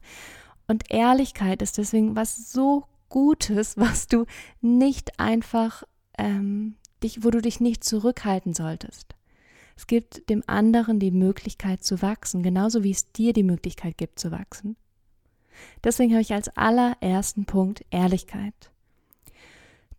Und 0.68 0.92
Ehrlichkeit 0.92 1.62
ist 1.62 1.78
deswegen 1.78 2.16
was 2.16 2.52
so 2.52 2.86
Gutes, 3.10 3.78
was 3.78 4.08
du 4.08 4.26
nicht 4.60 5.20
einfach, 5.20 5.84
ähm, 6.18 6.76
dich, 7.04 7.24
wo 7.24 7.30
du 7.30 7.42
dich 7.42 7.60
nicht 7.60 7.84
zurückhalten 7.84 8.54
solltest. 8.54 9.16
Es 9.82 9.88
gibt 9.88 10.30
dem 10.30 10.44
anderen 10.46 11.00
die 11.00 11.10
Möglichkeit 11.10 11.84
zu 11.84 12.04
wachsen, 12.04 12.44
genauso 12.44 12.84
wie 12.84 12.92
es 12.92 13.12
dir 13.14 13.34
die 13.34 13.42
Möglichkeit 13.42 13.98
gibt 13.98 14.20
zu 14.20 14.30
wachsen. 14.30 14.76
Deswegen 15.84 16.12
habe 16.12 16.22
ich 16.22 16.34
als 16.34 16.56
allerersten 16.56 17.46
Punkt 17.46 17.84
Ehrlichkeit. 17.90 18.54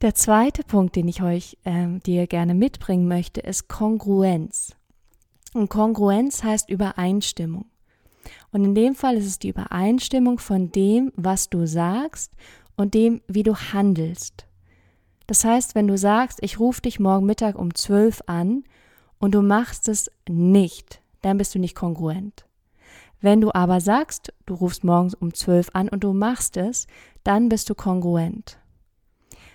Der 0.01 0.15
zweite 0.15 0.63
Punkt, 0.63 0.95
den 0.95 1.09
ich 1.09 1.21
euch 1.21 1.59
äh, 1.65 1.99
dir 1.99 2.29
gerne 2.29 2.55
mitbringen 2.55 3.09
möchte, 3.09 3.41
ist 3.41 3.67
Kongruenz. 3.67 4.77
Und 5.53 5.69
Kongruenz 5.69 6.45
heißt 6.45 6.71
Übereinstimmung. 6.71 7.67
Und 8.53 8.65
in 8.65 8.77
dem 8.77 8.95
Fall 8.95 9.17
ist 9.17 9.27
es 9.27 9.41
die 9.41 9.49
Übereinstimmung 9.49 10.39
von 10.39 10.71
dem, 10.71 11.13
was 11.17 11.51
du 11.51 11.67
sagst 11.67 12.31
und 12.77 12.95
dem, 12.95 13.21
wie 13.27 13.43
du 13.43 13.57
handelst. 13.57 14.47
Das 15.27 15.45
heißt, 15.45 15.75
wenn 15.75 15.89
du 15.89 15.99
sagst, 15.99 16.39
ich 16.41 16.61
rufe 16.61 16.83
dich 16.83 17.01
morgen 17.01 17.27
Mittag 17.27 17.59
um 17.59 17.75
12 17.75 18.23
an 18.27 18.63
und 19.23 19.37
du 19.37 19.41
machst 19.41 19.89
es 19.89 20.11
nicht, 20.29 21.01
dann 21.21 21.39
bist 21.39 21.55
du 21.55 21.61
nicht 21.61 21.77
kongruent. 21.77 22.45
Wenn 23.21 23.41
du 23.41 23.55
aber 23.55 23.81
sagst, 23.81 24.33
du 24.47 24.55
rufst 24.55 24.83
morgens 24.83 25.15
um 25.15 25.33
12 25.33 25.71
an 25.75 25.89
und 25.89 26.03
du 26.03 26.13
machst 26.13 26.57
es, 26.57 26.89
dann 27.23 27.49
bist 27.49 27.71
du 27.71 27.77
kongruent. 27.77 28.59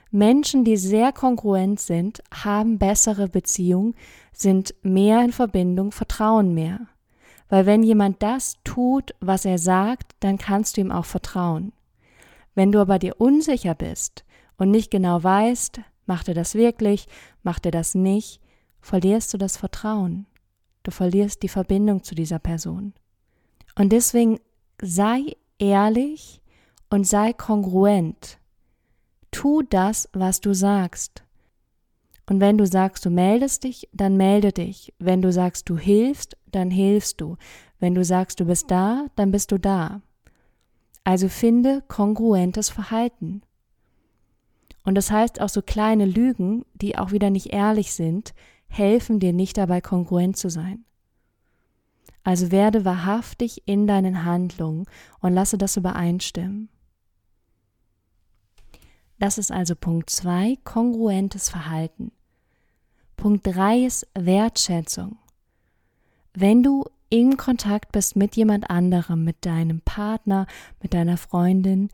Menschen, 0.09 0.63
die 0.63 0.77
sehr 0.77 1.11
kongruent 1.11 1.81
sind, 1.81 2.23
haben 2.33 2.79
bessere 2.79 3.27
Beziehungen, 3.27 3.93
sind 4.31 4.73
mehr 4.83 5.21
in 5.21 5.33
Verbindung, 5.33 5.91
vertrauen 5.91 6.53
mehr. 6.53 6.87
Weil 7.49 7.65
wenn 7.65 7.83
jemand 7.83 8.23
das 8.23 8.55
tut, 8.63 9.15
was 9.19 9.43
er 9.43 9.57
sagt, 9.57 10.15
dann 10.21 10.37
kannst 10.37 10.77
du 10.77 10.81
ihm 10.81 10.93
auch 10.93 11.05
vertrauen. 11.05 11.73
Wenn 12.55 12.71
du 12.71 12.79
aber 12.79 12.99
dir 12.99 13.19
unsicher 13.19 13.75
bist 13.75 14.23
und 14.57 14.71
nicht 14.71 14.91
genau 14.91 15.21
weißt, 15.21 15.81
macht 16.05 16.29
er 16.29 16.35
das 16.35 16.55
wirklich, 16.55 17.05
macht 17.43 17.65
er 17.65 17.71
das 17.73 17.95
nicht, 17.95 18.39
verlierst 18.87 19.33
du 19.33 19.37
das 19.37 19.57
Vertrauen. 19.57 20.25
Du 20.83 20.91
verlierst 20.91 21.43
die 21.43 21.49
Verbindung 21.49 22.03
zu 22.03 22.15
dieser 22.15 22.39
Person. 22.39 22.93
Und 23.75 23.91
deswegen 23.91 24.39
sei 24.81 25.35
ehrlich 25.59 26.41
und 26.89 27.05
sei 27.05 27.33
kongruent. 27.33 28.39
Tu 29.29 29.61
das, 29.63 30.07
was 30.13 30.39
du 30.39 30.53
sagst. 30.53 31.23
Und 32.29 32.39
wenn 32.39 32.57
du 32.57 32.65
sagst, 32.65 33.05
du 33.05 33.09
meldest 33.09 33.65
dich, 33.65 33.89
dann 33.91 34.15
melde 34.15 34.53
dich. 34.53 34.93
Wenn 34.99 35.21
du 35.21 35.33
sagst, 35.33 35.69
du 35.69 35.77
hilfst, 35.77 36.37
dann 36.51 36.71
hilfst 36.71 37.19
du. 37.19 37.35
Wenn 37.79 37.93
du 37.93 38.05
sagst, 38.05 38.39
du 38.39 38.45
bist 38.45 38.71
da, 38.71 39.07
dann 39.17 39.31
bist 39.31 39.51
du 39.51 39.57
da. 39.57 40.01
Also 41.03 41.27
finde 41.27 41.83
kongruentes 41.89 42.69
Verhalten. 42.69 43.41
Und 44.85 44.95
das 44.95 45.11
heißt 45.11 45.41
auch 45.41 45.49
so 45.49 45.61
kleine 45.61 46.05
Lügen, 46.05 46.65
die 46.73 46.97
auch 46.97 47.11
wieder 47.11 47.29
nicht 47.29 47.47
ehrlich 47.47 47.91
sind, 47.93 48.33
helfen 48.67 49.19
dir 49.19 49.33
nicht 49.33 49.57
dabei, 49.57 49.81
kongruent 49.81 50.37
zu 50.37 50.49
sein. 50.49 50.85
Also 52.23 52.51
werde 52.51 52.83
wahrhaftig 52.83 53.63
in 53.65 53.87
deinen 53.87 54.25
Handlungen 54.25 54.85
und 55.21 55.33
lasse 55.33 55.57
das 55.57 55.77
übereinstimmen. 55.77 56.69
Das 59.19 59.37
ist 59.37 59.51
also 59.51 59.75
Punkt 59.75 60.09
2, 60.09 60.57
kongruentes 60.63 61.49
Verhalten. 61.49 62.11
Punkt 63.15 63.47
3 63.47 63.85
ist 63.85 64.07
Wertschätzung. 64.13 65.17
Wenn 66.33 66.61
du 66.61 66.85
in 67.09 67.37
Kontakt 67.37 67.91
bist 67.91 68.15
mit 68.15 68.35
jemand 68.35 68.69
anderem, 68.69 69.23
mit 69.23 69.45
deinem 69.45 69.81
Partner, 69.81 70.45
mit 70.81 70.93
deiner 70.93 71.17
Freundin, 71.17 71.89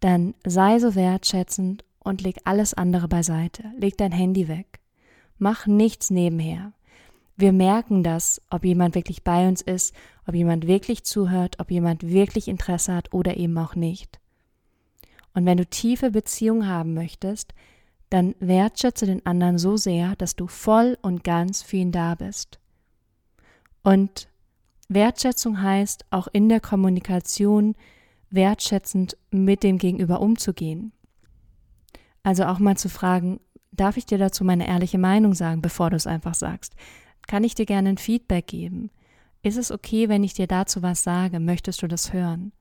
dann 0.00 0.34
sei 0.44 0.78
so 0.78 0.94
wertschätzend 0.94 1.84
und 2.04 2.22
leg 2.22 2.36
alles 2.44 2.74
andere 2.74 3.08
beiseite. 3.08 3.64
Leg 3.76 3.96
dein 3.96 4.12
Handy 4.12 4.48
weg. 4.48 4.79
Mach 5.40 5.66
nichts 5.66 6.10
nebenher. 6.10 6.74
Wir 7.34 7.52
merken 7.54 8.02
das, 8.02 8.42
ob 8.50 8.62
jemand 8.62 8.94
wirklich 8.94 9.24
bei 9.24 9.48
uns 9.48 9.62
ist, 9.62 9.94
ob 10.26 10.34
jemand 10.34 10.66
wirklich 10.66 11.02
zuhört, 11.02 11.58
ob 11.58 11.70
jemand 11.70 12.06
wirklich 12.06 12.46
Interesse 12.46 12.94
hat 12.94 13.14
oder 13.14 13.38
eben 13.38 13.56
auch 13.56 13.74
nicht. 13.74 14.20
Und 15.32 15.46
wenn 15.46 15.56
du 15.56 15.64
tiefe 15.64 16.10
Beziehungen 16.10 16.68
haben 16.68 16.92
möchtest, 16.92 17.54
dann 18.10 18.34
wertschätze 18.38 19.06
den 19.06 19.24
anderen 19.24 19.56
so 19.56 19.78
sehr, 19.78 20.14
dass 20.16 20.36
du 20.36 20.46
voll 20.46 20.98
und 21.00 21.24
ganz 21.24 21.62
für 21.62 21.78
ihn 21.78 21.92
da 21.92 22.16
bist. 22.16 22.60
Und 23.82 24.28
Wertschätzung 24.90 25.62
heißt 25.62 26.04
auch 26.10 26.28
in 26.30 26.50
der 26.50 26.60
Kommunikation 26.60 27.76
wertschätzend 28.28 29.16
mit 29.30 29.62
dem 29.62 29.78
Gegenüber 29.78 30.20
umzugehen. 30.20 30.92
Also 32.22 32.44
auch 32.44 32.58
mal 32.58 32.76
zu 32.76 32.90
fragen, 32.90 33.40
darf 33.72 33.96
ich 33.96 34.06
dir 34.06 34.18
dazu 34.18 34.44
meine 34.44 34.66
ehrliche 34.66 34.98
Meinung 34.98 35.34
sagen, 35.34 35.62
bevor 35.62 35.90
du 35.90 35.96
es 35.96 36.06
einfach 36.06 36.34
sagst? 36.34 36.74
Kann 37.26 37.44
ich 37.44 37.54
dir 37.54 37.66
gerne 37.66 37.90
ein 37.90 37.98
Feedback 37.98 38.46
geben? 38.46 38.90
Ist 39.42 39.56
es 39.56 39.70
okay, 39.70 40.08
wenn 40.08 40.24
ich 40.24 40.34
dir 40.34 40.46
dazu 40.46 40.82
was 40.82 41.02
sage? 41.02 41.40
Möchtest 41.40 41.82
du 41.82 41.86
das 41.86 42.12
hören? 42.12 42.52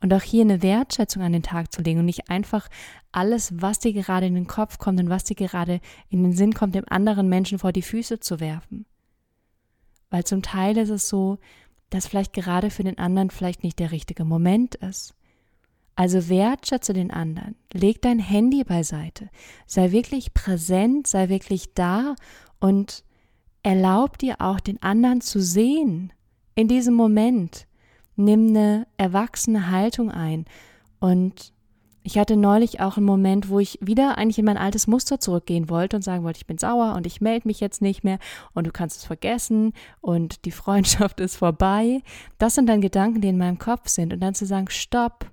Und 0.00 0.14
auch 0.14 0.22
hier 0.22 0.42
eine 0.42 0.62
Wertschätzung 0.62 1.22
an 1.22 1.32
den 1.32 1.42
Tag 1.42 1.72
zu 1.72 1.82
legen 1.82 2.00
und 2.00 2.06
nicht 2.06 2.30
einfach 2.30 2.68
alles, 3.12 3.60
was 3.60 3.78
dir 3.78 3.92
gerade 3.92 4.26
in 4.26 4.34
den 4.34 4.46
Kopf 4.46 4.78
kommt 4.78 5.00
und 5.00 5.10
was 5.10 5.24
dir 5.24 5.34
gerade 5.34 5.80
in 6.08 6.22
den 6.22 6.32
Sinn 6.32 6.54
kommt, 6.54 6.74
dem 6.74 6.88
anderen 6.88 7.28
Menschen 7.28 7.58
vor 7.58 7.72
die 7.72 7.82
Füße 7.82 8.20
zu 8.20 8.40
werfen. 8.40 8.86
Weil 10.08 10.24
zum 10.24 10.42
Teil 10.42 10.76
ist 10.78 10.90
es 10.90 11.08
so, 11.08 11.38
dass 11.90 12.06
vielleicht 12.06 12.32
gerade 12.32 12.70
für 12.70 12.84
den 12.84 12.98
anderen 12.98 13.30
vielleicht 13.30 13.62
nicht 13.62 13.78
der 13.78 13.92
richtige 13.92 14.24
Moment 14.24 14.76
ist. 14.76 15.15
Also 15.96 16.28
wertschätze 16.28 16.92
den 16.92 17.10
anderen, 17.10 17.56
leg 17.72 18.00
dein 18.02 18.18
Handy 18.18 18.62
beiseite, 18.64 19.30
sei 19.66 19.90
wirklich 19.90 20.34
präsent, 20.34 21.06
sei 21.06 21.28
wirklich 21.28 21.74
da 21.74 22.14
und 22.60 23.02
erlaub 23.62 24.18
dir 24.18 24.36
auch 24.38 24.60
den 24.60 24.80
anderen 24.82 25.20
zu 25.20 25.40
sehen 25.40 26.12
in 26.56 26.68
diesem 26.68 26.94
Moment 26.94 27.66
nimm 28.16 28.48
eine 28.48 28.86
erwachsene 28.96 29.70
Haltung 29.70 30.10
ein. 30.10 30.46
Und 30.98 31.52
ich 32.02 32.18
hatte 32.18 32.36
neulich 32.36 32.80
auch 32.80 32.96
einen 32.96 33.06
Moment, 33.06 33.50
wo 33.50 33.60
ich 33.60 33.78
wieder 33.82 34.16
eigentlich 34.16 34.38
in 34.38 34.44
mein 34.46 34.56
altes 34.56 34.86
Muster 34.86 35.20
zurückgehen 35.20 35.68
wollte 35.68 35.96
und 35.96 36.02
sagen 36.02 36.24
wollte, 36.24 36.38
ich 36.38 36.46
bin 36.46 36.58
sauer 36.58 36.94
und 36.94 37.06
ich 37.06 37.20
melde 37.20 37.46
mich 37.46 37.60
jetzt 37.60 37.82
nicht 37.82 38.04
mehr 38.04 38.18
und 38.54 38.66
du 38.66 38.72
kannst 38.72 38.98
es 38.98 39.04
vergessen 39.04 39.72
und 40.00 40.44
die 40.44 40.50
Freundschaft 40.52 41.20
ist 41.20 41.36
vorbei. 41.36 42.00
Das 42.38 42.54
sind 42.54 42.68
dann 42.68 42.80
Gedanken, 42.80 43.20
die 43.20 43.28
in 43.28 43.38
meinem 43.38 43.58
Kopf 43.58 43.88
sind. 43.88 44.12
Und 44.12 44.20
dann 44.20 44.34
zu 44.34 44.46
sagen, 44.46 44.68
stopp, 44.70 45.30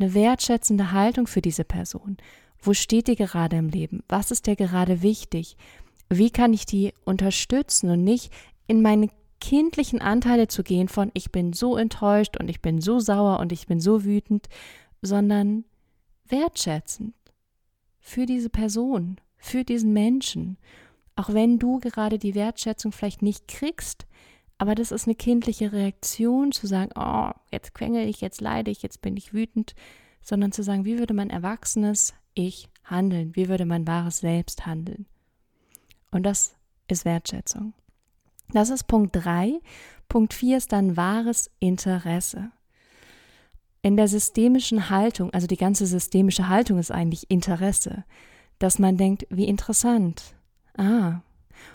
eine 0.00 0.14
wertschätzende 0.14 0.92
Haltung 0.92 1.26
für 1.26 1.42
diese 1.42 1.64
Person. 1.64 2.16
Wo 2.60 2.74
steht 2.74 3.08
die 3.08 3.16
gerade 3.16 3.56
im 3.56 3.68
Leben? 3.68 4.02
Was 4.08 4.30
ist 4.30 4.46
dir 4.46 4.56
gerade 4.56 5.02
wichtig? 5.02 5.56
Wie 6.08 6.30
kann 6.30 6.52
ich 6.52 6.66
die 6.66 6.92
unterstützen 7.04 7.90
und 7.90 8.04
nicht 8.04 8.32
in 8.66 8.82
meine 8.82 9.08
kindlichen 9.40 10.00
Anteile 10.00 10.48
zu 10.48 10.62
gehen 10.62 10.88
von 10.88 11.10
ich 11.14 11.32
bin 11.32 11.52
so 11.52 11.76
enttäuscht 11.76 12.36
und 12.38 12.48
ich 12.48 12.60
bin 12.60 12.80
so 12.80 13.00
sauer 13.00 13.40
und 13.40 13.52
ich 13.52 13.66
bin 13.66 13.80
so 13.80 14.04
wütend, 14.04 14.48
sondern 15.00 15.64
wertschätzend 16.28 17.14
für 17.98 18.26
diese 18.26 18.50
Person, 18.50 19.16
für 19.36 19.64
diesen 19.64 19.92
Menschen. 19.92 20.58
Auch 21.16 21.32
wenn 21.32 21.58
du 21.58 21.80
gerade 21.80 22.18
die 22.18 22.34
Wertschätzung 22.34 22.92
vielleicht 22.92 23.22
nicht 23.22 23.48
kriegst, 23.48 24.06
aber 24.60 24.74
das 24.74 24.92
ist 24.92 25.06
eine 25.06 25.14
kindliche 25.14 25.72
Reaktion 25.72 26.52
zu 26.52 26.66
sagen, 26.66 26.90
oh, 26.94 27.30
jetzt 27.50 27.72
quengel 27.72 28.06
ich, 28.06 28.20
jetzt 28.20 28.42
leide 28.42 28.70
ich, 28.70 28.82
jetzt 28.82 29.00
bin 29.00 29.16
ich 29.16 29.32
wütend, 29.32 29.74
sondern 30.20 30.52
zu 30.52 30.62
sagen, 30.62 30.84
wie 30.84 30.98
würde 30.98 31.14
mein 31.14 31.30
erwachsenes 31.30 32.12
Ich 32.34 32.68
handeln? 32.84 33.34
Wie 33.34 33.48
würde 33.48 33.64
mein 33.64 33.86
wahres 33.86 34.18
Selbst 34.18 34.66
handeln? 34.66 35.06
Und 36.10 36.24
das 36.24 36.56
ist 36.88 37.06
Wertschätzung. 37.06 37.72
Das 38.52 38.68
ist 38.68 38.84
Punkt 38.84 39.16
3. 39.24 39.60
Punkt 40.10 40.34
4 40.34 40.58
ist 40.58 40.72
dann 40.72 40.94
wahres 40.94 41.50
Interesse. 41.58 42.52
In 43.80 43.96
der 43.96 44.08
systemischen 44.08 44.90
Haltung, 44.90 45.32
also 45.32 45.46
die 45.46 45.56
ganze 45.56 45.86
systemische 45.86 46.50
Haltung 46.50 46.78
ist 46.78 46.90
eigentlich 46.90 47.30
Interesse, 47.30 48.04
dass 48.58 48.78
man 48.78 48.98
denkt, 48.98 49.26
wie 49.30 49.46
interessant. 49.46 50.34
Ah. 50.76 51.22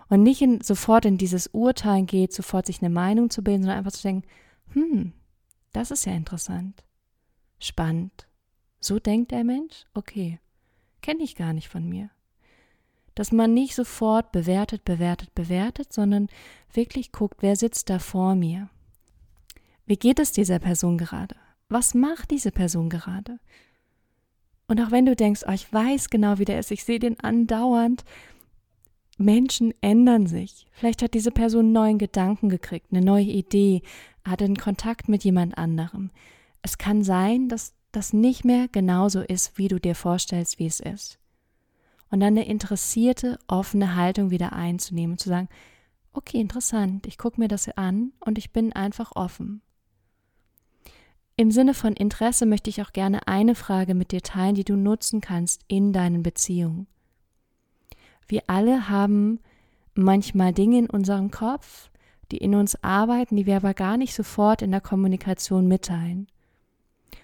Und 0.09 0.23
nicht 0.23 0.41
in, 0.41 0.61
sofort 0.61 1.05
in 1.05 1.17
dieses 1.17 1.47
Urteil 1.47 2.03
geht, 2.03 2.33
sofort 2.33 2.65
sich 2.65 2.81
eine 2.81 2.89
Meinung 2.89 3.29
zu 3.29 3.43
bilden, 3.43 3.63
sondern 3.63 3.79
einfach 3.79 3.91
zu 3.91 4.03
denken, 4.03 4.27
hm, 4.73 5.13
das 5.73 5.91
ist 5.91 6.05
ja 6.05 6.13
interessant. 6.13 6.83
Spannend. 7.59 8.27
So 8.79 8.99
denkt 8.99 9.31
der 9.31 9.43
Mensch? 9.43 9.85
Okay. 9.93 10.39
Kenne 11.01 11.23
ich 11.23 11.35
gar 11.35 11.53
nicht 11.53 11.69
von 11.69 11.87
mir 11.87 12.09
dass 13.15 13.31
man 13.31 13.53
nicht 13.53 13.73
sofort 13.73 14.31
bewertet, 14.33 14.83
bewertet, 14.83 15.33
bewertet, 15.33 15.91
sondern 15.91 16.27
wirklich 16.71 17.13
guckt, 17.13 17.37
wer 17.41 17.55
sitzt 17.55 17.89
da 17.89 17.97
vor 17.97 18.35
mir. 18.35 18.69
Wie 19.85 19.95
geht 19.95 20.19
es 20.19 20.33
dieser 20.33 20.59
Person 20.59 20.97
gerade? 20.97 21.35
Was 21.69 21.93
macht 21.93 22.31
diese 22.31 22.51
Person 22.51 22.89
gerade? 22.89 23.39
Und 24.67 24.81
auch 24.81 24.91
wenn 24.91 25.05
du 25.05 25.15
denkst, 25.15 25.43
oh, 25.47 25.51
ich 25.51 25.71
weiß 25.71 26.09
genau, 26.09 26.39
wie 26.39 26.45
der 26.45 26.59
ist, 26.59 26.71
ich 26.71 26.83
sehe 26.83 26.99
den 26.99 27.19
andauernd, 27.19 28.03
Menschen 29.17 29.73
ändern 29.81 30.27
sich. 30.27 30.67
Vielleicht 30.71 31.01
hat 31.01 31.13
diese 31.13 31.31
Person 31.31 31.71
neuen 31.71 31.97
Gedanken 31.97 32.49
gekriegt, 32.49 32.87
eine 32.91 33.03
neue 33.03 33.25
Idee, 33.25 33.81
hat 34.25 34.41
einen 34.41 34.57
Kontakt 34.57 35.07
mit 35.07 35.23
jemand 35.23 35.57
anderem. 35.57 36.11
Es 36.61 36.77
kann 36.77 37.03
sein, 37.03 37.47
dass 37.47 37.73
das 37.91 38.11
nicht 38.11 38.43
mehr 38.43 38.67
genauso 38.67 39.21
ist, 39.21 39.57
wie 39.57 39.67
du 39.67 39.79
dir 39.79 39.95
vorstellst, 39.95 40.59
wie 40.59 40.65
es 40.65 40.79
ist 40.79 41.19
und 42.09 42.19
dann 42.19 42.37
eine 42.37 42.47
interessierte, 42.47 43.39
offene 43.47 43.95
Haltung 43.95 44.29
wieder 44.31 44.53
einzunehmen 44.53 45.13
und 45.13 45.19
zu 45.19 45.29
sagen, 45.29 45.49
okay, 46.13 46.39
interessant, 46.39 47.05
ich 47.07 47.17
gucke 47.17 47.39
mir 47.39 47.47
das 47.47 47.67
an 47.69 48.13
und 48.19 48.37
ich 48.37 48.53
bin 48.53 48.73
einfach 48.73 49.11
offen. 49.15 49.61
Im 51.37 51.51
Sinne 51.51 51.73
von 51.73 51.93
Interesse 51.93 52.45
möchte 52.45 52.69
ich 52.69 52.81
auch 52.81 52.93
gerne 52.93 53.27
eine 53.27 53.55
Frage 53.55 53.93
mit 53.93 54.13
dir 54.13 54.21
teilen, 54.21 54.55
die 54.55 54.63
du 54.63 54.77
nutzen 54.77 55.19
kannst 55.19 55.63
in 55.67 55.91
deinen 55.91 56.23
Beziehungen. 56.23 56.87
Wir 58.27 58.43
alle 58.47 58.89
haben 58.89 59.39
manchmal 59.93 60.53
Dinge 60.53 60.79
in 60.79 60.89
unserem 60.89 61.31
Kopf, 61.31 61.89
die 62.31 62.37
in 62.37 62.55
uns 62.55 62.81
arbeiten, 62.83 63.35
die 63.35 63.45
wir 63.45 63.57
aber 63.57 63.73
gar 63.73 63.97
nicht 63.97 64.13
sofort 64.13 64.61
in 64.61 64.71
der 64.71 64.81
Kommunikation 64.81 65.67
mitteilen. 65.67 66.27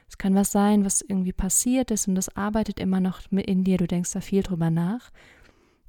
Es 0.08 0.18
kann 0.18 0.36
was 0.36 0.52
sein, 0.52 0.84
was 0.86 1.02
irgendwie 1.02 1.34
passiert 1.34 1.90
ist 1.90 2.08
und 2.08 2.16
das 2.16 2.36
arbeitet 2.36 2.80
immer 2.80 3.00
noch 3.00 3.22
in 3.32 3.64
dir. 3.64 3.78
Du 3.78 3.88
denkst 3.88 4.12
da 4.12 4.22
viel 4.22 4.44
drüber 4.44 4.70
nach. 4.70 5.10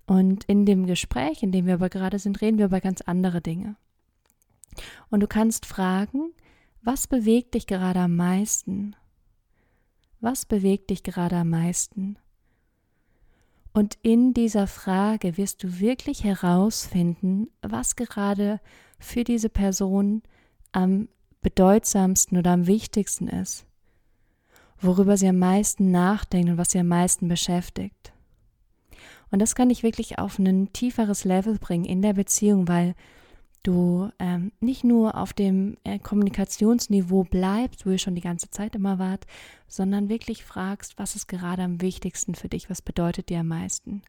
Und 0.07 0.45
in 0.45 0.65
dem 0.65 0.87
Gespräch, 0.87 1.43
in 1.43 1.53
dem 1.53 1.67
wir 1.67 1.75
aber 1.75 1.89
gerade 1.89 2.19
sind, 2.19 2.41
reden 2.41 2.59
wir 2.59 2.67
über 2.67 2.81
ganz 2.81 3.01
andere 3.01 3.41
Dinge. 3.41 3.77
Und 5.11 5.21
du 5.21 5.27
kannst 5.27 5.67
fragen, 5.67 6.33
was 6.83 7.07
bewegt 7.07 7.55
dich 7.55 7.67
gerade 7.67 8.01
am 8.01 8.17
meisten? 8.17 8.97
Was 10.21 10.47
bewegt 10.47 10.91
dich 10.91 11.03
gerade 11.03 11.37
am 11.37 11.51
meisten? 11.51 12.17
Und 13.73 13.97
in 14.03 14.35
dieser 14.35 14.67
Frage 14.67 15.37
wirst 15.37 15.63
du 15.63 15.81
wirklich 15.81 16.25
herausfinden, 16.25 17.49
was 17.63 17.97
gerade 17.97 18.61
für 18.99 19.25
diese 19.25 19.49
Person 19.49 20.23
am 20.73 21.09
bedeutsamsten 21.41 22.39
oder 22.39 22.53
am 22.53 22.67
wichtigsten 22.67 23.29
ist 23.29 23.67
worüber 24.83 25.17
sie 25.17 25.29
am 25.29 25.39
meisten 25.39 25.91
nachdenkt 25.91 26.51
und 26.51 26.59
was 26.59 26.73
sie 26.73 26.79
am 26.79 26.89
meisten 26.89 27.29
beschäftigt. 27.29 28.13
Und 29.31 29.41
das 29.41 29.55
kann 29.55 29.71
dich 29.71 29.83
wirklich 29.83 30.19
auf 30.19 30.39
ein 30.39 30.73
tieferes 30.73 31.25
Level 31.25 31.59
bringen 31.59 31.85
in 31.85 32.03
der 32.03 32.13
Beziehung, 32.13 32.69
weil 32.69 32.95
du 33.63 34.11
ähm, 34.19 34.53
nicht 34.61 34.85
nur 34.85 35.17
auf 35.17 35.33
dem 35.33 35.77
äh, 35.85 35.99
Kommunikationsniveau 35.99 37.25
bleibst, 37.25 37.87
wo 37.87 37.91
ihr 37.91 37.99
schon 37.99 38.15
die 38.15 38.21
ganze 38.21 38.51
Zeit 38.51 38.75
immer 38.75 38.99
wart, 38.99 39.27
sondern 39.69 40.09
wirklich 40.09 40.45
fragst, 40.45 40.99
was 40.99 41.17
ist 41.17 41.29
gerade 41.29 41.63
am 41.63 41.81
wichtigsten 41.81 42.35
für 42.35 42.49
dich, 42.49 42.71
was 42.71 42.83
bedeutet 42.83 43.29
dir 43.29 43.41
am 43.41 43.49
meisten. 43.49 44.03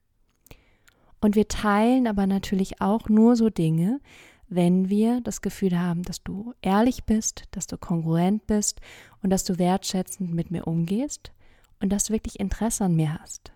Und 1.21 1.35
wir 1.35 1.47
teilen 1.47 2.07
aber 2.07 2.27
natürlich 2.27 2.81
auch 2.81 3.07
nur 3.07 3.35
so 3.35 3.49
Dinge, 3.49 4.01
wenn 4.49 4.89
wir 4.89 5.21
das 5.21 5.41
Gefühl 5.41 5.79
haben, 5.79 6.03
dass 6.03 6.23
du 6.23 6.53
ehrlich 6.61 7.05
bist, 7.05 7.45
dass 7.51 7.65
du 7.67 7.77
kongruent 7.77 8.45
bist 8.45 8.81
und 9.21 9.29
dass 9.29 9.43
du 9.43 9.57
wertschätzend 9.57 10.33
mit 10.33 10.51
mir 10.51 10.67
umgehst 10.67 11.31
und 11.79 11.89
dass 11.89 12.05
du 12.05 12.13
wirklich 12.13 12.39
Interesse 12.39 12.85
an 12.85 12.95
mir 12.95 13.19
hast. 13.19 13.51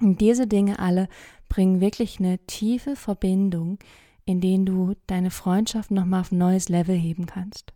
Und 0.00 0.20
diese 0.20 0.46
Dinge 0.46 0.78
alle 0.78 1.08
bringen 1.48 1.80
wirklich 1.80 2.18
eine 2.18 2.38
tiefe 2.46 2.96
Verbindung, 2.96 3.78
in 4.24 4.40
denen 4.40 4.66
du 4.66 4.94
deine 5.06 5.30
Freundschaft 5.30 5.90
nochmal 5.90 6.20
auf 6.20 6.32
ein 6.32 6.38
neues 6.38 6.68
Level 6.68 6.96
heben 6.96 7.26
kannst. 7.26 7.72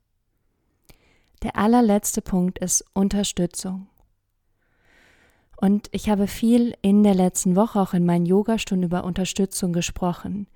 Der 1.42 1.56
allerletzte 1.56 2.20
Punkt 2.20 2.58
ist 2.58 2.84
Unterstützung. 2.94 3.86
Und 5.56 5.88
ich 5.92 6.08
habe 6.08 6.26
viel 6.26 6.74
in 6.82 7.02
der 7.02 7.14
letzten 7.14 7.56
Woche 7.56 7.80
auch 7.80 7.92
in 7.92 8.06
meinen 8.06 8.26
Yogastunden 8.26 8.88
über 8.88 9.04
Unterstützung 9.04 9.72
gesprochen. 9.72 10.46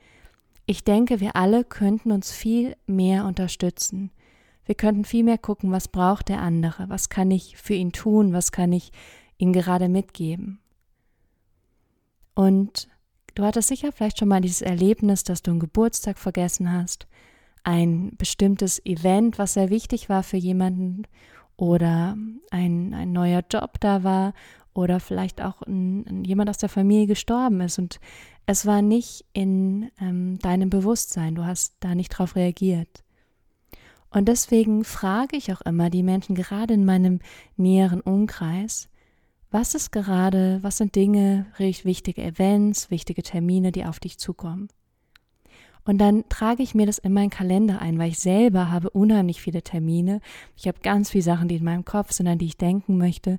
Ich 0.65 0.85
denke, 0.85 1.21
wir 1.21 1.35
alle 1.35 1.65
könnten 1.65 2.13
uns 2.13 2.31
viel 2.31 2.77
mehr 2.87 3.25
unterstützen. 3.25 4.11
Wir 4.65 4.77
könnten 4.77 5.05
viel 5.05 5.25
mehr 5.25 5.39
gucken, 5.39 5.73
was 5.73 5.89
braucht 5.89 6.29
der 6.29 6.41
andere, 6.41 6.89
was 6.89 7.09
kann 7.09 7.33
ich 7.33 7.57
für 7.57 7.75
ihn 7.75 7.91
tun, 7.91 8.33
was 8.33 8.53
kann 8.53 8.73
ich 8.73 8.93
ihm 9.39 9.53
gerade 9.53 9.89
mitgeben. 9.89 10.61
Und 12.35 12.89
du 13.35 13.45
hattest 13.45 13.69
sicher 13.69 13.93
vielleicht 13.93 14.19
schon 14.19 14.29
mal 14.29 14.41
dieses 14.41 14.63
Erlebnis, 14.63 15.25
dass 15.25 15.43
du 15.43 15.51
einen 15.51 15.61
Geburtstag 15.61 16.19
vergessen 16.19 16.73
hast, 16.73 17.07
ein 17.65 18.13
bestimmtes 18.17 18.85
Event, 18.85 19.39
was 19.39 19.55
sehr 19.55 19.71
wichtig 19.71 20.09
war 20.09 20.23
für 20.23 20.37
jemanden 20.37 21.05
oder 21.57 22.17
ein, 22.51 22.95
ein 22.95 23.13
neuer 23.13 23.43
Job 23.49 23.79
da 23.81 24.03
war 24.03 24.35
oder 24.75 25.01
vielleicht 25.01 25.41
auch 25.41 25.63
ein, 25.63 26.25
jemand 26.25 26.51
aus 26.51 26.59
der 26.59 26.69
Familie 26.69 27.07
gestorben 27.07 27.61
ist 27.61 27.79
und 27.79 28.01
es 28.47 28.67
war 28.67 28.83
nicht 28.83 29.25
in 29.33 29.91
ähm, 30.01 30.39
deinem 30.39 30.71
Bewusstsein, 30.71 31.35
du 31.35 31.45
hast 31.45 31.77
da 31.81 31.95
nicht 31.95 32.09
drauf 32.09 32.35
reagiert. 32.35 33.05
Und 34.11 34.27
deswegen 34.27 34.85
frage 34.85 35.37
ich 35.37 35.53
auch 35.53 35.63
immer 35.63 35.89
die 35.89 36.03
Menschen, 36.03 36.35
gerade 36.35 36.75
in 36.75 36.85
meinem 36.85 37.21
näheren 37.57 38.01
Umkreis, 38.01 38.89
was 39.53 39.75
ist 39.75 39.93
gerade, 39.93 40.59
was 40.63 40.79
sind 40.79 40.95
Dinge, 40.95 41.47
wichtige 41.59 42.23
Events, 42.23 42.91
wichtige 42.91 43.23
Termine, 43.23 43.73
die 43.73 43.85
auf 43.85 44.01
dich 44.01 44.19
zukommen. 44.19 44.69
Und 45.85 45.99
dann 45.99 46.25
trage 46.29 46.63
ich 46.63 46.75
mir 46.75 46.87
das 46.87 46.99
in 46.99 47.13
meinen 47.13 47.31
Kalender 47.31 47.81
ein, 47.81 47.99
weil 47.99 48.11
ich 48.11 48.19
selber 48.19 48.71
habe 48.71 48.91
unheimlich 48.91 49.41
viele 49.41 49.63
Termine. 49.63 50.21
Ich 50.57 50.69
habe 50.69 50.79
ganz 50.83 51.11
viele 51.11 51.25
Sachen, 51.25 51.49
die 51.49 51.57
in 51.57 51.65
meinem 51.65 51.85
Kopf 51.85 52.13
sind, 52.13 52.29
an 52.29 52.39
die 52.39 52.47
ich 52.47 52.57
denken 52.57 52.99
möchte. 52.99 53.39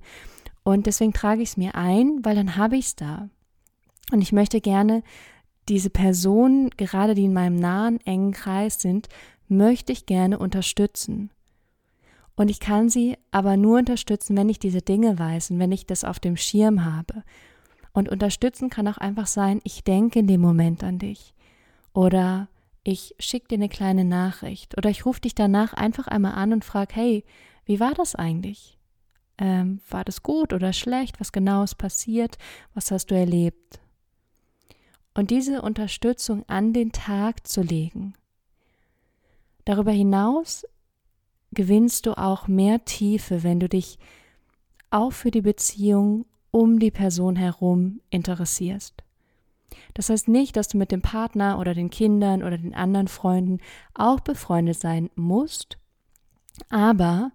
Und 0.64 0.86
deswegen 0.86 1.14
trage 1.14 1.42
ich 1.42 1.50
es 1.50 1.58
mir 1.58 1.76
ein, 1.76 2.20
weil 2.24 2.36
dann 2.36 2.58
habe 2.58 2.76
ich 2.76 2.88
es 2.88 2.96
da. 2.96 3.30
Und 4.12 4.22
ich 4.22 4.34
möchte 4.34 4.62
gerne 4.62 5.04
diese 5.70 5.90
Personen, 5.90 6.70
gerade 6.72 7.16
die 7.16 7.26
in 7.26 7.34
meinem 7.34 7.56
nahen, 7.56 8.00
engen 8.06 8.34
Kreis 8.34 8.82
sind, 8.82 9.08
möchte 9.48 9.94
ich 9.94 10.06
gerne 10.06 10.38
unterstützen. 10.38 11.32
Und 12.36 12.50
ich 12.50 12.60
kann 12.60 12.90
sie 12.90 13.18
aber 13.32 13.58
nur 13.58 13.80
unterstützen, 13.80 14.36
wenn 14.36 14.50
ich 14.50 14.60
diese 14.60 14.82
Dinge 14.82 15.20
weiß 15.20 15.52
und 15.52 15.60
wenn 15.60 15.72
ich 15.72 15.86
das 15.86 16.04
auf 16.04 16.20
dem 16.20 16.36
Schirm 16.36 16.84
habe. 16.84 17.24
Und 17.94 18.10
unterstützen 18.10 18.70
kann 18.70 18.88
auch 18.88 18.98
einfach 18.98 19.28
sein, 19.28 19.60
ich 19.64 19.84
denke 19.84 20.20
in 20.20 20.28
dem 20.28 20.42
Moment 20.42 20.84
an 20.84 20.98
dich. 20.98 21.36
Oder 21.94 22.48
ich 22.84 23.16
schicke 23.20 23.50
dir 23.50 23.56
eine 23.56 23.70
kleine 23.70 24.04
Nachricht. 24.04 24.78
Oder 24.78 24.90
ich 24.90 25.06
rufe 25.06 25.22
dich 25.22 25.36
danach 25.36 25.74
einfach 25.74 26.08
einmal 26.08 26.34
an 26.34 26.54
und 26.54 26.66
frage, 26.66 26.96
hey, 26.96 27.24
wie 27.66 27.80
war 27.80 27.94
das 27.94 28.16
eigentlich? 28.16 28.80
Ähm, 29.38 29.80
war 29.90 30.04
das 30.04 30.24
gut 30.24 30.54
oder 30.54 30.74
schlecht? 30.74 31.20
Was 31.20 31.32
genau 31.32 31.64
ist 31.64 31.76
passiert? 31.76 32.38
Was 32.74 32.90
hast 32.92 33.08
du 33.08 33.16
erlebt? 33.16 33.80
Und 35.14 35.30
diese 35.30 35.62
Unterstützung 35.62 36.44
an 36.50 36.74
den 36.74 36.92
Tag 36.92 37.48
zu 37.48 37.62
legen. 37.62 38.16
Darüber 39.66 39.92
hinaus 39.92 40.66
gewinnst 41.54 42.06
du 42.06 42.18
auch 42.18 42.48
mehr 42.48 42.86
Tiefe, 42.86 43.44
wenn 43.44 43.60
du 43.60 43.70
dich 43.70 44.00
auch 44.90 45.12
für 45.12 45.32
die 45.32 45.42
Beziehung 45.42 46.26
um 46.52 46.80
die 46.80 46.92
Person 46.92 47.36
herum 47.36 48.00
interessierst. 48.10 49.04
Das 49.96 50.10
heißt 50.10 50.28
nicht, 50.28 50.56
dass 50.56 50.68
du 50.68 50.78
mit 50.78 50.92
dem 50.92 51.02
Partner 51.02 51.58
oder 51.60 51.74
den 51.74 51.90
Kindern 51.90 52.44
oder 52.44 52.58
den 52.58 52.76
anderen 52.76 53.08
Freunden 53.08 53.60
auch 53.94 54.20
befreundet 54.20 54.80
sein 54.80 55.10
musst, 55.16 55.78
aber 56.70 57.32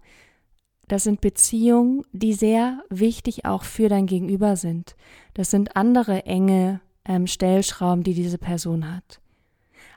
das 0.87 1.03
sind 1.03 1.21
Beziehungen, 1.21 2.03
die 2.13 2.33
sehr 2.33 2.83
wichtig 2.89 3.45
auch 3.45 3.63
für 3.63 3.89
dein 3.89 4.07
Gegenüber 4.07 4.55
sind. 4.55 4.95
Das 5.33 5.51
sind 5.51 5.75
andere 5.75 6.25
enge 6.25 6.81
ähm, 7.05 7.27
Stellschrauben, 7.27 8.03
die 8.03 8.13
diese 8.13 8.39
Person 8.39 8.93
hat. 8.93 9.19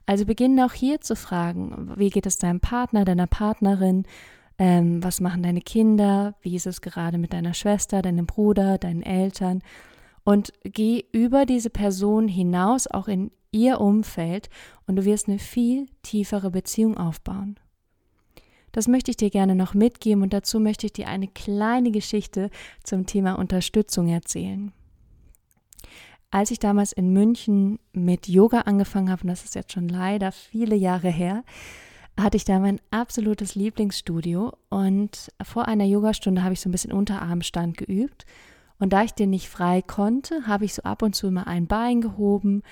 Also 0.07 0.27
beginne 0.27 0.67
auch 0.67 0.73
hier 0.73 1.01
zu 1.01 1.17
fragen, 1.17 1.93
wie 1.97 2.11
geht 2.11 2.27
es 2.27 2.39
deinem 2.39 2.61
Partner, 2.61 3.05
deiner 3.05 3.27
Partnerin, 3.27 4.05
ähm, 4.59 5.03
was 5.03 5.21
machen 5.21 5.43
deine 5.43 5.61
Kinder, 5.61 6.35
wie 6.43 6.57
ist 6.57 6.67
es 6.67 6.81
gerade 6.81 7.19
mit 7.19 7.33
deiner 7.33 7.55
Schwester, 7.55 8.03
deinem 8.03 8.27
Bruder, 8.27 8.79
deinen 8.79 9.03
Eltern 9.03 9.63
und 10.25 10.53
geh 10.63 11.05
über 11.13 11.47
diese 11.47 11.71
Person 11.71 12.29
hinaus 12.29 12.87
auch 12.87 13.09
in 13.09 13.31
ihr 13.51 13.81
Umfeld 13.81 14.49
und 14.87 14.97
du 14.97 15.05
wirst 15.05 15.29
eine 15.29 15.39
viel 15.39 15.87
tiefere 16.03 16.51
Beziehung 16.51 16.97
aufbauen. 16.97 17.59
Das 18.73 18.89
möchte 18.89 19.11
ich 19.11 19.19
dir 19.19 19.31
gerne 19.31 19.55
noch 19.55 19.75
mitgeben 19.75 20.23
und 20.23 20.33
dazu 20.33 20.59
möchte 20.59 20.87
ich 20.87 20.95
dir 20.95 21.07
eine 21.09 21.29
kleine 21.29 21.91
Geschichte 21.91 22.51
zum 22.83 23.05
Thema 23.05 23.35
Unterstützung 23.35 24.09
erzählen. 24.09 24.73
Als 26.33 26.51
ich 26.51 26.59
damals 26.59 26.93
in 26.93 27.13
München 27.13 27.79
mit 27.93 28.27
Yoga 28.27 28.63
angefangen 28.63 29.11
habe, 29.11 29.21
und 29.23 29.29
das 29.29 29.45
ist 29.45 29.55
jetzt 29.55 29.73
schon 29.73 29.89
leider 29.89 30.33
viele 30.33 30.75
Jahre 30.75 31.11
her, 31.11 31.45
hatte 32.19 32.39
ich 32.39 32.47
da 32.47 32.59
mein 32.59 32.81
absolutes 32.91 33.55
Lieblingsstudio. 33.55 34.55
Und 34.71 35.31
vor 35.43 35.69
einer 35.69 35.85
Yogastunde 35.85 36.43
habe 36.43 36.55
ich 36.55 36.61
so 36.63 36.71
ein 36.71 36.73
bisschen 36.73 36.91
Unterarmstand 36.91 37.77
geübt. 37.77 38.25
Und 38.79 38.95
da 38.95 39.03
ich 39.03 39.13
den 39.13 39.29
nicht 39.29 39.51
frei 39.51 39.83
konnte, 39.83 40.47
habe 40.47 40.65
ich 40.65 40.73
so 40.73 40.83
ab 40.85 41.03
und 41.03 41.15
zu 41.15 41.31
mal 41.31 41.45
ein 41.45 41.67
Bein 41.67 42.01
gehoben, 42.01 42.63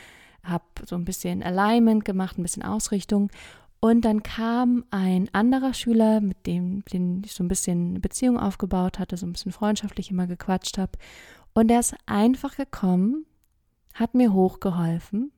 habe 0.43 0.65
so 0.87 0.97
ein 0.97 1.05
bisschen 1.05 1.43
Alignment 1.43 2.07
gemacht, 2.07 2.39
ein 2.39 2.43
bisschen 2.43 2.63
Ausrichtung. 2.63 3.31
Und 3.79 4.07
dann 4.07 4.23
kam 4.23 4.85
ein 4.91 5.29
anderer 5.35 5.75
Schüler, 5.75 6.23
mit 6.23 6.47
dem 6.47 6.83
den 6.87 7.21
ich 7.27 7.35
so 7.35 7.45
ein 7.45 7.49
bisschen 7.49 7.91
eine 7.91 8.01
Beziehung 8.01 8.39
aufgebaut 8.39 8.99
hatte, 8.99 9.19
so 9.19 9.27
ein 9.27 9.35
bisschen 9.35 9.53
freundschaftlich 9.53 10.11
immer 10.11 10.27
gequatscht 10.27 10.79
habe. 10.79 10.93
Und 11.53 11.69
der 11.69 11.81
ist 11.81 11.95
einfach 12.07 12.57
gekommen, 12.57 13.27
hat 13.95 14.15
mir 14.15 14.33
hochgeholfen, 14.33 15.33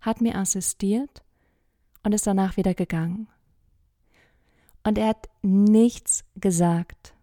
hat 0.00 0.20
mir 0.20 0.36
assistiert 0.36 1.22
und 2.02 2.12
ist 2.12 2.26
danach 2.26 2.56
wieder 2.56 2.74
gegangen. 2.74 3.28
Und 4.84 4.98
er 4.98 5.08
hat 5.08 5.28
nichts 5.42 6.24
gesagt. 6.36 7.14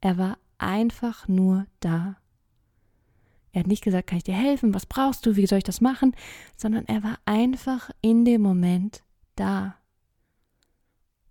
Er 0.00 0.18
war 0.18 0.38
einfach 0.58 1.28
nur 1.28 1.66
da. 1.80 2.16
Er 3.52 3.60
hat 3.60 3.68
nicht 3.68 3.84
gesagt, 3.84 4.08
kann 4.08 4.18
ich 4.18 4.24
dir 4.24 4.34
helfen, 4.34 4.74
was 4.74 4.86
brauchst 4.86 5.24
du, 5.24 5.36
wie 5.36 5.46
soll 5.46 5.58
ich 5.58 5.64
das 5.64 5.80
machen, 5.80 6.14
sondern 6.56 6.84
er 6.86 7.02
war 7.02 7.18
einfach 7.24 7.90
in 8.02 8.24
dem 8.24 8.42
Moment 8.42 9.02
da. 9.36 9.76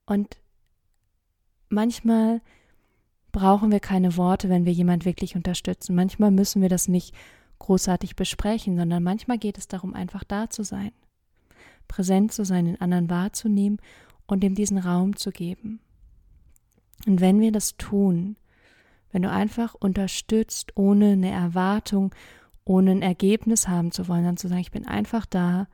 Und 0.05 0.37
manchmal 1.69 2.41
brauchen 3.31 3.71
wir 3.71 3.81
keine 3.81 4.15
Worte, 4.17 4.47
wenn 4.49 4.65
wir 4.65 4.71
jemand 4.71 5.03
wirklich 5.03 5.35
unterstützen. 5.35 5.93
Manchmal 5.93 6.31
müssen 6.31 6.61
wir 6.61 6.69
das 6.69 6.87
nicht 6.87 7.13
großartig 7.59 8.15
besprechen, 8.15 8.77
sondern 8.77 9.03
manchmal 9.03 9.37
geht 9.37 9.57
es 9.57 9.67
darum, 9.67 9.93
einfach 9.93 10.23
da 10.23 10.49
zu 10.49 10.63
sein, 10.63 10.91
präsent 11.87 12.31
zu 12.31 12.45
sein, 12.45 12.65
den 12.65 12.81
anderen 12.81 13.09
wahrzunehmen 13.09 13.79
und 14.27 14.43
ihm 14.43 14.55
diesen 14.55 14.77
Raum 14.77 15.15
zu 15.15 15.31
geben. 15.31 15.79
Und 17.05 17.21
wenn 17.21 17.39
wir 17.39 17.51
das 17.51 17.77
tun, 17.77 18.37
wenn 19.11 19.21
du 19.21 19.31
einfach 19.31 19.75
unterstützt, 19.75 20.73
ohne 20.75 21.11
eine 21.11 21.31
Erwartung, 21.31 22.13
ohne 22.65 22.91
ein 22.91 23.01
Ergebnis 23.01 23.67
haben 23.67 23.91
zu 23.91 24.07
wollen, 24.07 24.23
dann 24.23 24.37
zu 24.37 24.47
sagen, 24.47 24.61
ich 24.61 24.71
bin 24.71 24.87
einfach 24.87 25.25
da, 25.25 25.67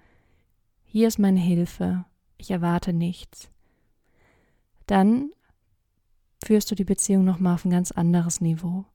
hier 0.84 1.08
ist 1.08 1.20
meine 1.20 1.40
Hilfe, 1.40 2.06
ich 2.38 2.52
erwarte 2.52 2.92
nichts, 2.92 3.50
dann 4.88 5.32
führst 6.44 6.70
du 6.70 6.76
die 6.76 6.84
Beziehung 6.84 7.24
nochmal 7.24 7.56
auf 7.56 7.66
ein 7.66 7.72
ganz 7.72 7.92
anderes 7.92 8.42
Niveau. 8.42 8.86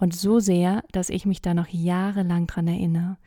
Und 0.00 0.14
so 0.14 0.40
sehr, 0.40 0.82
dass 0.92 1.10
ich 1.10 1.26
mich 1.26 1.42
da 1.42 1.52
noch 1.52 1.68
jahrelang 1.68 2.46
dran 2.46 2.66
erinnere. 2.66 3.18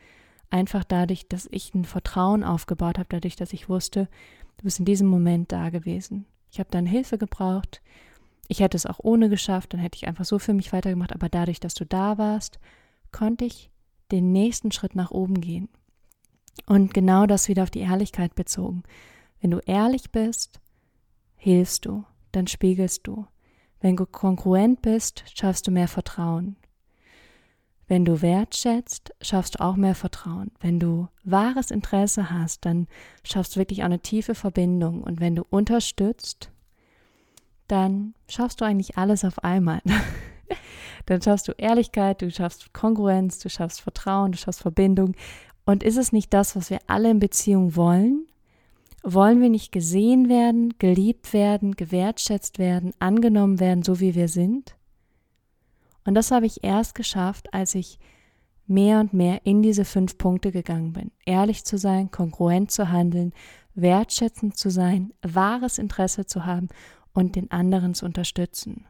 Einfach 0.50 0.82
dadurch, 0.82 1.28
dass 1.28 1.48
ich 1.52 1.72
ein 1.72 1.84
Vertrauen 1.84 2.42
aufgebaut 2.42 2.98
habe, 2.98 3.08
dadurch, 3.08 3.36
dass 3.36 3.52
ich 3.52 3.68
wusste, 3.68 4.08
du 4.56 4.64
bist 4.64 4.80
in 4.80 4.84
diesem 4.84 5.06
Moment 5.06 5.52
da 5.52 5.70
gewesen. 5.70 6.26
Ich 6.50 6.58
habe 6.58 6.70
dann 6.72 6.84
Hilfe 6.84 7.16
gebraucht. 7.16 7.80
Ich 8.48 8.60
hätte 8.60 8.76
es 8.76 8.86
auch 8.86 8.98
ohne 9.02 9.28
geschafft, 9.28 9.72
dann 9.72 9.80
hätte 9.80 9.96
ich 9.96 10.08
einfach 10.08 10.24
so 10.24 10.40
für 10.40 10.52
mich 10.52 10.72
weitergemacht. 10.72 11.12
Aber 11.12 11.28
dadurch, 11.28 11.60
dass 11.60 11.74
du 11.74 11.86
da 11.86 12.18
warst, 12.18 12.58
konnte 13.12 13.44
ich 13.44 13.70
den 14.10 14.32
nächsten 14.32 14.72
Schritt 14.72 14.96
nach 14.96 15.12
oben 15.12 15.40
gehen. 15.40 15.68
Und 16.66 16.92
genau 16.92 17.26
das 17.26 17.48
wieder 17.48 17.62
auf 17.62 17.70
die 17.70 17.80
Ehrlichkeit 17.80 18.34
bezogen. 18.34 18.82
Wenn 19.40 19.52
du 19.52 19.60
ehrlich 19.60 20.10
bist, 20.10 20.60
hilfst 21.36 21.86
du, 21.86 22.04
dann 22.32 22.48
spiegelst 22.48 23.06
du. 23.06 23.26
Wenn 23.80 23.96
du 23.96 24.06
kongruent 24.06 24.82
bist, 24.82 25.24
schaffst 25.34 25.66
du 25.66 25.70
mehr 25.70 25.88
Vertrauen. 25.88 26.56
Wenn 27.86 28.04
du 28.04 28.22
wertschätzt, 28.22 29.12
schaffst 29.20 29.56
du 29.56 29.60
auch 29.60 29.76
mehr 29.76 29.94
Vertrauen. 29.94 30.50
Wenn 30.60 30.80
du 30.80 31.08
wahres 31.22 31.70
Interesse 31.70 32.30
hast, 32.30 32.64
dann 32.64 32.86
schaffst 33.24 33.54
du 33.54 33.60
wirklich 33.60 33.82
auch 33.82 33.86
eine 33.86 34.00
tiefe 34.00 34.34
Verbindung. 34.34 35.02
Und 35.02 35.20
wenn 35.20 35.34
du 35.34 35.44
unterstützt, 35.48 36.50
dann 37.68 38.14
schaffst 38.28 38.60
du 38.60 38.64
eigentlich 38.64 38.96
alles 38.96 39.24
auf 39.24 39.44
einmal. 39.44 39.80
dann 41.06 41.20
schaffst 41.20 41.48
du 41.48 41.52
Ehrlichkeit, 41.52 42.22
du 42.22 42.30
schaffst 42.30 42.72
Kongruenz, 42.72 43.38
du 43.38 43.50
schaffst 43.50 43.82
Vertrauen, 43.82 44.32
du 44.32 44.38
schaffst 44.38 44.62
Verbindung. 44.62 45.14
Und 45.66 45.82
ist 45.82 45.96
es 45.96 46.12
nicht 46.12 46.32
das, 46.32 46.56
was 46.56 46.70
wir 46.70 46.78
alle 46.86 47.10
in 47.10 47.18
Beziehung 47.18 47.76
wollen? 47.76 48.26
Wollen 49.02 49.42
wir 49.42 49.50
nicht 49.50 49.72
gesehen 49.72 50.30
werden, 50.30 50.74
geliebt 50.78 51.34
werden, 51.34 51.76
gewertschätzt 51.76 52.58
werden, 52.58 52.92
angenommen 52.98 53.60
werden, 53.60 53.82
so 53.82 54.00
wie 54.00 54.14
wir 54.14 54.28
sind? 54.28 54.74
Und 56.04 56.14
das 56.14 56.30
habe 56.30 56.46
ich 56.46 56.62
erst 56.62 56.94
geschafft, 56.94 57.52
als 57.52 57.74
ich 57.74 57.98
mehr 58.66 59.00
und 59.00 59.12
mehr 59.12 59.40
in 59.44 59.62
diese 59.62 59.84
fünf 59.84 60.18
Punkte 60.18 60.52
gegangen 60.52 60.92
bin. 60.92 61.10
Ehrlich 61.26 61.64
zu 61.64 61.78
sein, 61.78 62.10
kongruent 62.10 62.70
zu 62.70 62.90
handeln, 62.90 63.32
wertschätzend 63.74 64.56
zu 64.56 64.70
sein, 64.70 65.12
wahres 65.22 65.78
Interesse 65.78 66.26
zu 66.26 66.46
haben 66.46 66.68
und 67.12 67.36
den 67.36 67.50
anderen 67.50 67.94
zu 67.94 68.06
unterstützen. 68.06 68.86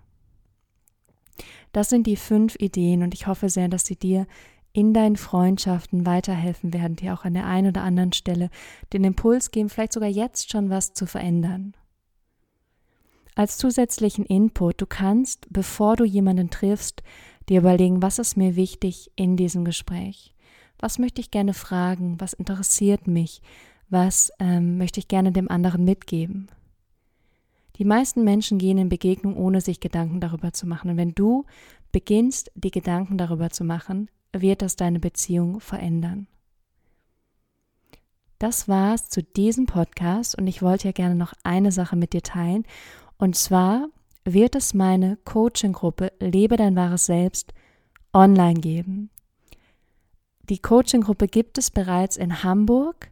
Das 1.73 1.89
sind 1.89 2.07
die 2.07 2.17
fünf 2.17 2.57
Ideen 2.57 3.03
und 3.03 3.15
ich 3.15 3.27
hoffe 3.27 3.49
sehr, 3.49 3.69
dass 3.69 3.85
sie 3.85 3.97
dir 3.97 4.27
in 4.73 4.93
deinen 4.93 5.17
Freundschaften 5.17 6.07
weiterhelfen 6.07 6.73
werden, 6.73 6.97
dir 6.97 7.15
auch 7.15 7.25
an 7.25 7.35
der 7.35 7.47
einen 7.47 7.69
oder 7.69 7.83
anderen 7.83 8.13
Stelle 8.13 8.51
den 8.93 9.05
Impuls 9.05 9.51
geben, 9.51 9.69
vielleicht 9.69 9.93
sogar 9.93 10.09
jetzt 10.09 10.51
schon 10.51 10.71
was 10.71 10.95
zu 10.95 11.07
verändern 11.07 11.75
als 13.35 13.59
zusätzlichen 13.59 14.25
Input, 14.25 14.81
du 14.81 14.87
kannst, 14.87 15.47
bevor 15.51 15.97
du 15.97 16.05
jemanden 16.05 16.51
triffst, 16.51 17.03
dir 17.49 17.61
überlegen, 17.61 18.03
was 18.03 18.19
ist 18.19 18.37
mir 18.37 18.57
wichtig 18.57 19.11
in 19.17 19.37
diesem 19.37 19.65
Gespräch? 19.65 20.35
Was 20.79 20.99
möchte 20.99 21.21
ich 21.21 21.31
gerne 21.31 21.55
fragen? 21.55 22.21
Was 22.21 22.33
interessiert 22.33 23.07
mich? 23.07 23.43
Was 23.89 24.31
ähm, 24.39 24.79
möchte 24.79 25.01
ich 25.01 25.09
gerne 25.09 25.33
dem 25.33 25.51
anderen 25.51 25.85
mitgeben? 25.85 26.49
Die 27.77 27.85
meisten 27.85 28.23
Menschen 28.23 28.59
gehen 28.59 28.79
in 28.79 28.89
Begegnung, 28.89 29.37
ohne 29.37 29.61
sich 29.61 29.81
Gedanken 29.81 30.21
darüber 30.21 30.53
zu 30.53 30.67
machen. 30.67 30.91
Und 30.91 30.97
wenn 30.97 31.15
du 31.15 31.45
beginnst, 31.91 32.51
die 32.55 32.71
Gedanken 32.71 33.19
darüber 33.19 33.51
zu 33.51 33.65
machen, 33.65 34.09
wird 34.33 34.63
das 34.63 34.77
deine 34.77 35.01
Beziehung 35.01 35.61
verändern. 35.61 36.29
Das 38.39 38.69
war's 38.69 39.09
zu 39.09 39.23
diesem 39.23 39.67
Podcast 39.67 40.37
und 40.37 40.47
ich 40.47 40.61
wollte 40.61 40.89
ja 40.89 40.93
gerne 40.93 41.15
noch 41.15 41.33
eine 41.45 41.73
Sache 41.73 41.97
mit 41.97 42.13
dir 42.13 42.23
teilen. 42.23 42.65
Und 43.19 43.37
zwar 43.37 43.89
wird 44.25 44.57
es 44.57 44.75
meine 44.75 45.17
Coaching-Gruppe 45.25 46.13
Lebe 46.21 46.57
dein 46.57 46.77
wahres 46.77 47.07
Selbst 47.07 47.53
online 48.13 48.61
geben. 48.61 49.11
Die 50.49 50.59
Coaching-Gruppe 50.59 51.27
gibt 51.29 51.59
es 51.59 51.71
bereits 51.71 52.17
in 52.17 52.43
Hamburg, 52.43 53.11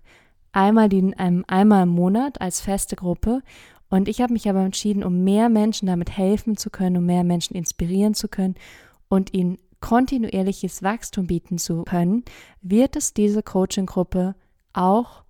einmal, 0.53 0.89
die, 0.89 1.15
ähm, 1.19 1.45
einmal 1.49 1.85
im 1.85 1.91
Monat 1.91 2.41
als 2.41 2.61
feste 2.61 2.97
Gruppe. 2.97 3.43
Und 3.89 4.09
ich 4.09 4.21
habe 4.21 4.33
mich 4.33 4.49
aber 4.49 4.61
entschieden, 4.61 5.05
um 5.05 5.25
mehr 5.25 5.49
Menschen 5.49 5.87
damit 5.87 6.17
helfen 6.17 6.57
zu 6.57 6.71
können, 6.71 6.99
um 6.99 7.07
mehr 7.07 7.25
Menschen 7.25 7.57
inspirieren 7.57 8.15
zu 8.15 8.29
können 8.29 8.55
und 9.09 9.35
ihnen 9.35 9.59
kontinuierliches 9.81 10.83
Wachstum 10.83 11.27
bieten 11.27 11.59
zu 11.59 11.83
können, 11.83 12.25
wird 12.61 12.97
es 12.97 13.13
diese 13.13 13.43
Coaching-Gruppe 13.43 14.35
auch 14.73 15.25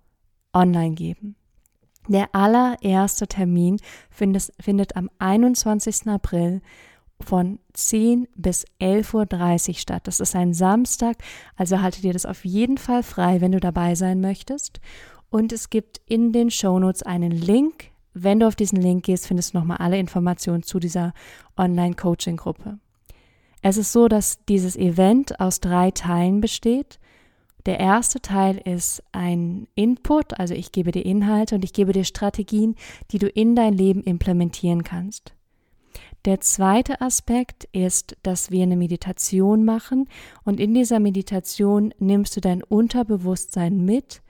online 0.53 0.93
geben. 0.95 1.35
Der 2.07 2.33
allererste 2.35 3.27
Termin 3.27 3.79
findet, 4.09 4.51
findet 4.59 4.95
am 4.95 5.09
21. 5.19 6.07
April 6.07 6.61
von 7.21 7.59
10 7.73 8.27
bis 8.35 8.65
11.30 8.81 9.69
Uhr 9.69 9.75
statt. 9.75 10.07
Das 10.07 10.19
ist 10.19 10.35
ein 10.35 10.53
Samstag, 10.53 11.17
also 11.55 11.81
halte 11.81 12.01
dir 12.01 12.13
das 12.13 12.25
auf 12.25 12.43
jeden 12.43 12.77
Fall 12.77 13.03
frei, 13.03 13.39
wenn 13.41 13.53
du 13.53 13.59
dabei 13.59 13.95
sein 13.95 14.19
möchtest. 14.19 14.81
Und 15.29 15.51
es 15.51 15.69
gibt 15.69 16.01
in 16.05 16.31
den 16.31 16.51
Shownotes 16.51 17.03
einen 17.03 17.31
Link. 17.31 17.91
Wenn 18.13 18.39
du 18.39 18.47
auf 18.47 18.55
diesen 18.55 18.79
Link 18.79 19.05
gehst, 19.05 19.25
findest 19.25 19.53
du 19.53 19.57
nochmal 19.57 19.77
alle 19.77 19.97
Informationen 19.97 20.61
zu 20.61 20.79
dieser 20.79 21.13
Online-Coaching-Gruppe. 21.57 22.77
Es 23.63 23.77
ist 23.77 23.93
so, 23.93 24.07
dass 24.07 24.43
dieses 24.45 24.75
Event 24.75 25.39
aus 25.39 25.59
drei 25.59 25.89
Teilen 25.89 26.41
besteht. 26.41 26.99
Der 27.65 27.79
erste 27.79 28.19
Teil 28.21 28.57
ist 28.57 29.01
ein 29.13 29.67
Input, 29.75 30.37
also 30.37 30.53
ich 30.53 30.73
gebe 30.73 30.91
dir 30.91 31.05
Inhalte 31.05 31.55
und 31.55 31.63
ich 31.63 31.71
gebe 31.71 31.93
dir 31.93 32.03
Strategien, 32.03 32.75
die 33.11 33.19
du 33.19 33.27
in 33.27 33.55
dein 33.55 33.73
Leben 33.73 34.03
implementieren 34.03 34.83
kannst. 34.83 35.33
Der 36.25 36.41
zweite 36.41 37.01
Aspekt 37.01 37.65
ist, 37.71 38.17
dass 38.23 38.49
wir 38.51 38.63
eine 38.63 38.77
Meditation 38.77 39.65
machen 39.65 40.07
und 40.43 40.59
in 40.59 40.73
dieser 40.73 40.99
Meditation 40.99 41.93
nimmst 41.99 42.35
du 42.35 42.41
dein 42.41 42.63
Unterbewusstsein 42.63 43.83
mit, 43.83 44.21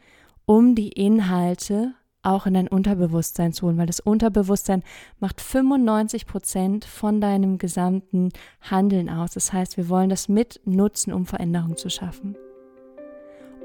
um 0.46 0.76
die 0.76 0.90
Inhalte 0.90 1.94
auch 2.24 2.46
in 2.46 2.54
dein 2.54 2.68
Unterbewusstsein 2.68 3.54
zu 3.54 3.66
holen, 3.66 3.78
weil 3.78 3.86
das 3.86 4.00
Unterbewusstsein 4.00 4.84
macht 5.20 5.42
95 5.42 6.26
Prozent 6.26 6.86
von 6.86 7.20
deinem 7.20 7.58
gesamten 7.58 8.30
Handeln 8.62 9.10
aus. 9.10 9.32
Das 9.32 9.54
heißt, 9.54 9.78
wir 9.78 9.90
wollen 9.90 10.10
das 10.10 10.30
mit 10.30 10.62
nutzen, 10.66 11.14
um 11.14 11.26
Veränderung 11.26 11.78
zu 11.78 11.90
schaffen. 11.90 12.36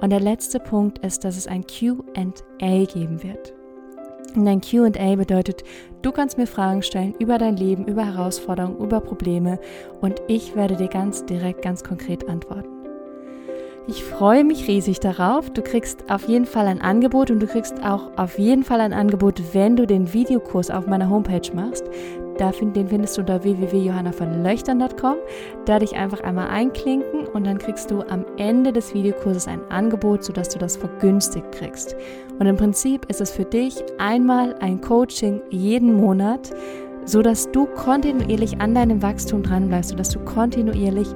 Und 0.00 0.11
der 0.11 0.20
letzte 0.20 0.61
Punkt 0.61 1.04
ist, 1.04 1.24
dass 1.24 1.37
es 1.37 1.46
ein 1.46 1.64
QA 1.66 2.84
geben 2.84 3.22
wird. 3.22 3.52
Und 4.37 4.46
ein 4.46 4.61
QA 4.61 5.16
bedeutet, 5.16 5.64
du 6.02 6.12
kannst 6.12 6.38
mir 6.38 6.46
Fragen 6.46 6.82
stellen 6.82 7.14
über 7.18 7.38
dein 7.38 7.56
Leben, 7.56 7.87
über 7.87 8.04
Herausforderungen, 8.04 8.78
über 8.78 9.00
Probleme 9.00 9.58
und 10.00 10.22
ich 10.28 10.54
werde 10.54 10.76
dir 10.76 10.88
ganz 10.88 11.24
direkt, 11.24 11.62
ganz 11.62 11.82
konkret 11.82 12.28
antworten. 12.28 12.68
Ich 13.88 14.04
freue 14.04 14.44
mich 14.44 14.68
riesig 14.68 15.00
darauf. 15.00 15.48
Du 15.48 15.62
kriegst 15.62 16.11
auf 16.11 16.28
jeden 16.28 16.44
Fall 16.44 16.66
ein 16.66 16.82
Angebot 16.82 17.30
und 17.30 17.40
du 17.40 17.46
kriegst 17.46 17.82
auch 17.82 18.11
auf 18.18 18.38
jeden 18.38 18.62
Fall 18.62 18.82
ein 18.82 18.92
Angebot, 18.92 19.54
wenn 19.54 19.76
du 19.76 19.87
den 19.87 20.12
Videokurs 20.12 20.70
auf 20.70 20.87
meiner 20.87 21.08
Homepage 21.08 21.50
machst. 21.54 21.84
Den 22.38 22.88
findest 22.88 23.16
du 23.16 23.22
unter 23.22 23.42
www.johannavonlöchtern.com. 23.42 25.16
Da 25.64 25.79
dich 25.79 25.96
einfach 25.96 26.20
einmal 26.20 26.48
einklinken 26.48 27.27
und 27.27 27.46
dann 27.46 27.59
kriegst 27.59 27.90
du 27.90 28.03
am 28.03 28.24
Ende 28.37 28.72
des 28.72 28.94
Videokurses 28.94 29.48
ein 29.48 29.61
Angebot, 29.70 30.24
sodass 30.24 30.48
du 30.48 30.59
das 30.59 30.77
vergünstigt 30.77 31.51
kriegst. 31.53 31.96
Und 32.38 32.46
im 32.46 32.57
Prinzip 32.57 33.05
ist 33.07 33.20
es 33.20 33.31
für 33.31 33.44
dich 33.44 33.77
einmal 33.98 34.55
ein 34.61 34.81
Coaching 34.81 35.40
jeden 35.51 35.94
Monat, 35.94 36.51
sodass 37.05 37.51
du 37.51 37.66
kontinuierlich 37.66 38.61
an 38.61 38.74
deinem 38.74 39.03
Wachstum 39.03 39.42
dran 39.42 39.68
bleibst, 39.68 39.90
sodass 39.90 40.11
du 40.11 40.20
kontinuierlich 40.20 41.09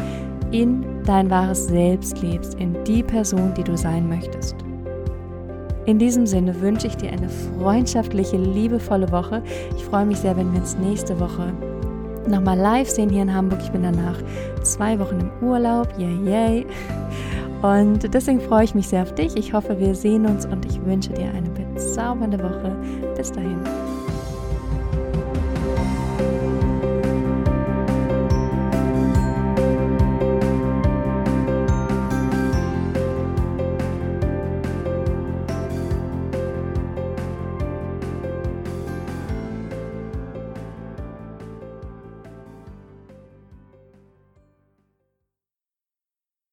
in 0.50 0.84
dein 1.04 1.30
wahres 1.30 1.66
Selbst 1.66 2.20
lebst, 2.22 2.54
in 2.54 2.82
die 2.84 3.02
Person, 3.02 3.54
die 3.54 3.64
du 3.64 3.76
sein 3.76 4.08
möchtest. 4.08 4.56
In 5.86 5.98
diesem 5.98 6.26
Sinne 6.26 6.60
wünsche 6.60 6.86
ich 6.86 6.96
dir 6.96 7.10
eine 7.10 7.28
freundschaftliche, 7.28 8.36
liebevolle 8.36 9.10
Woche. 9.10 9.42
Ich 9.76 9.84
freue 9.84 10.06
mich 10.06 10.18
sehr, 10.18 10.36
wenn 10.36 10.52
wir 10.52 10.60
uns 10.60 10.76
nächste 10.76 11.18
Woche 11.18 11.52
nochmal 12.28 12.56
live 12.56 12.88
sehen 12.88 13.10
hier 13.10 13.22
in 13.22 13.34
Hamburg. 13.34 13.60
Ich 13.62 13.70
bin 13.70 13.82
danach 13.82 14.18
zwei 14.62 14.98
Wochen 14.98 15.18
im 15.20 15.48
Urlaub. 15.48 15.88
Yay, 15.98 16.16
yay. 16.24 16.66
Und 17.62 18.12
deswegen 18.12 18.40
freue 18.40 18.64
ich 18.64 18.74
mich 18.74 18.88
sehr 18.88 19.02
auf 19.02 19.14
dich. 19.14 19.36
Ich 19.36 19.52
hoffe, 19.52 19.78
wir 19.78 19.94
sehen 19.94 20.26
uns 20.26 20.46
und 20.46 20.64
ich 20.66 20.84
wünsche 20.84 21.10
dir 21.10 21.30
eine 21.30 21.48
bezaubernde 21.50 22.38
Woche. 22.38 22.76
Bis 23.16 23.30
dahin. 23.30 23.58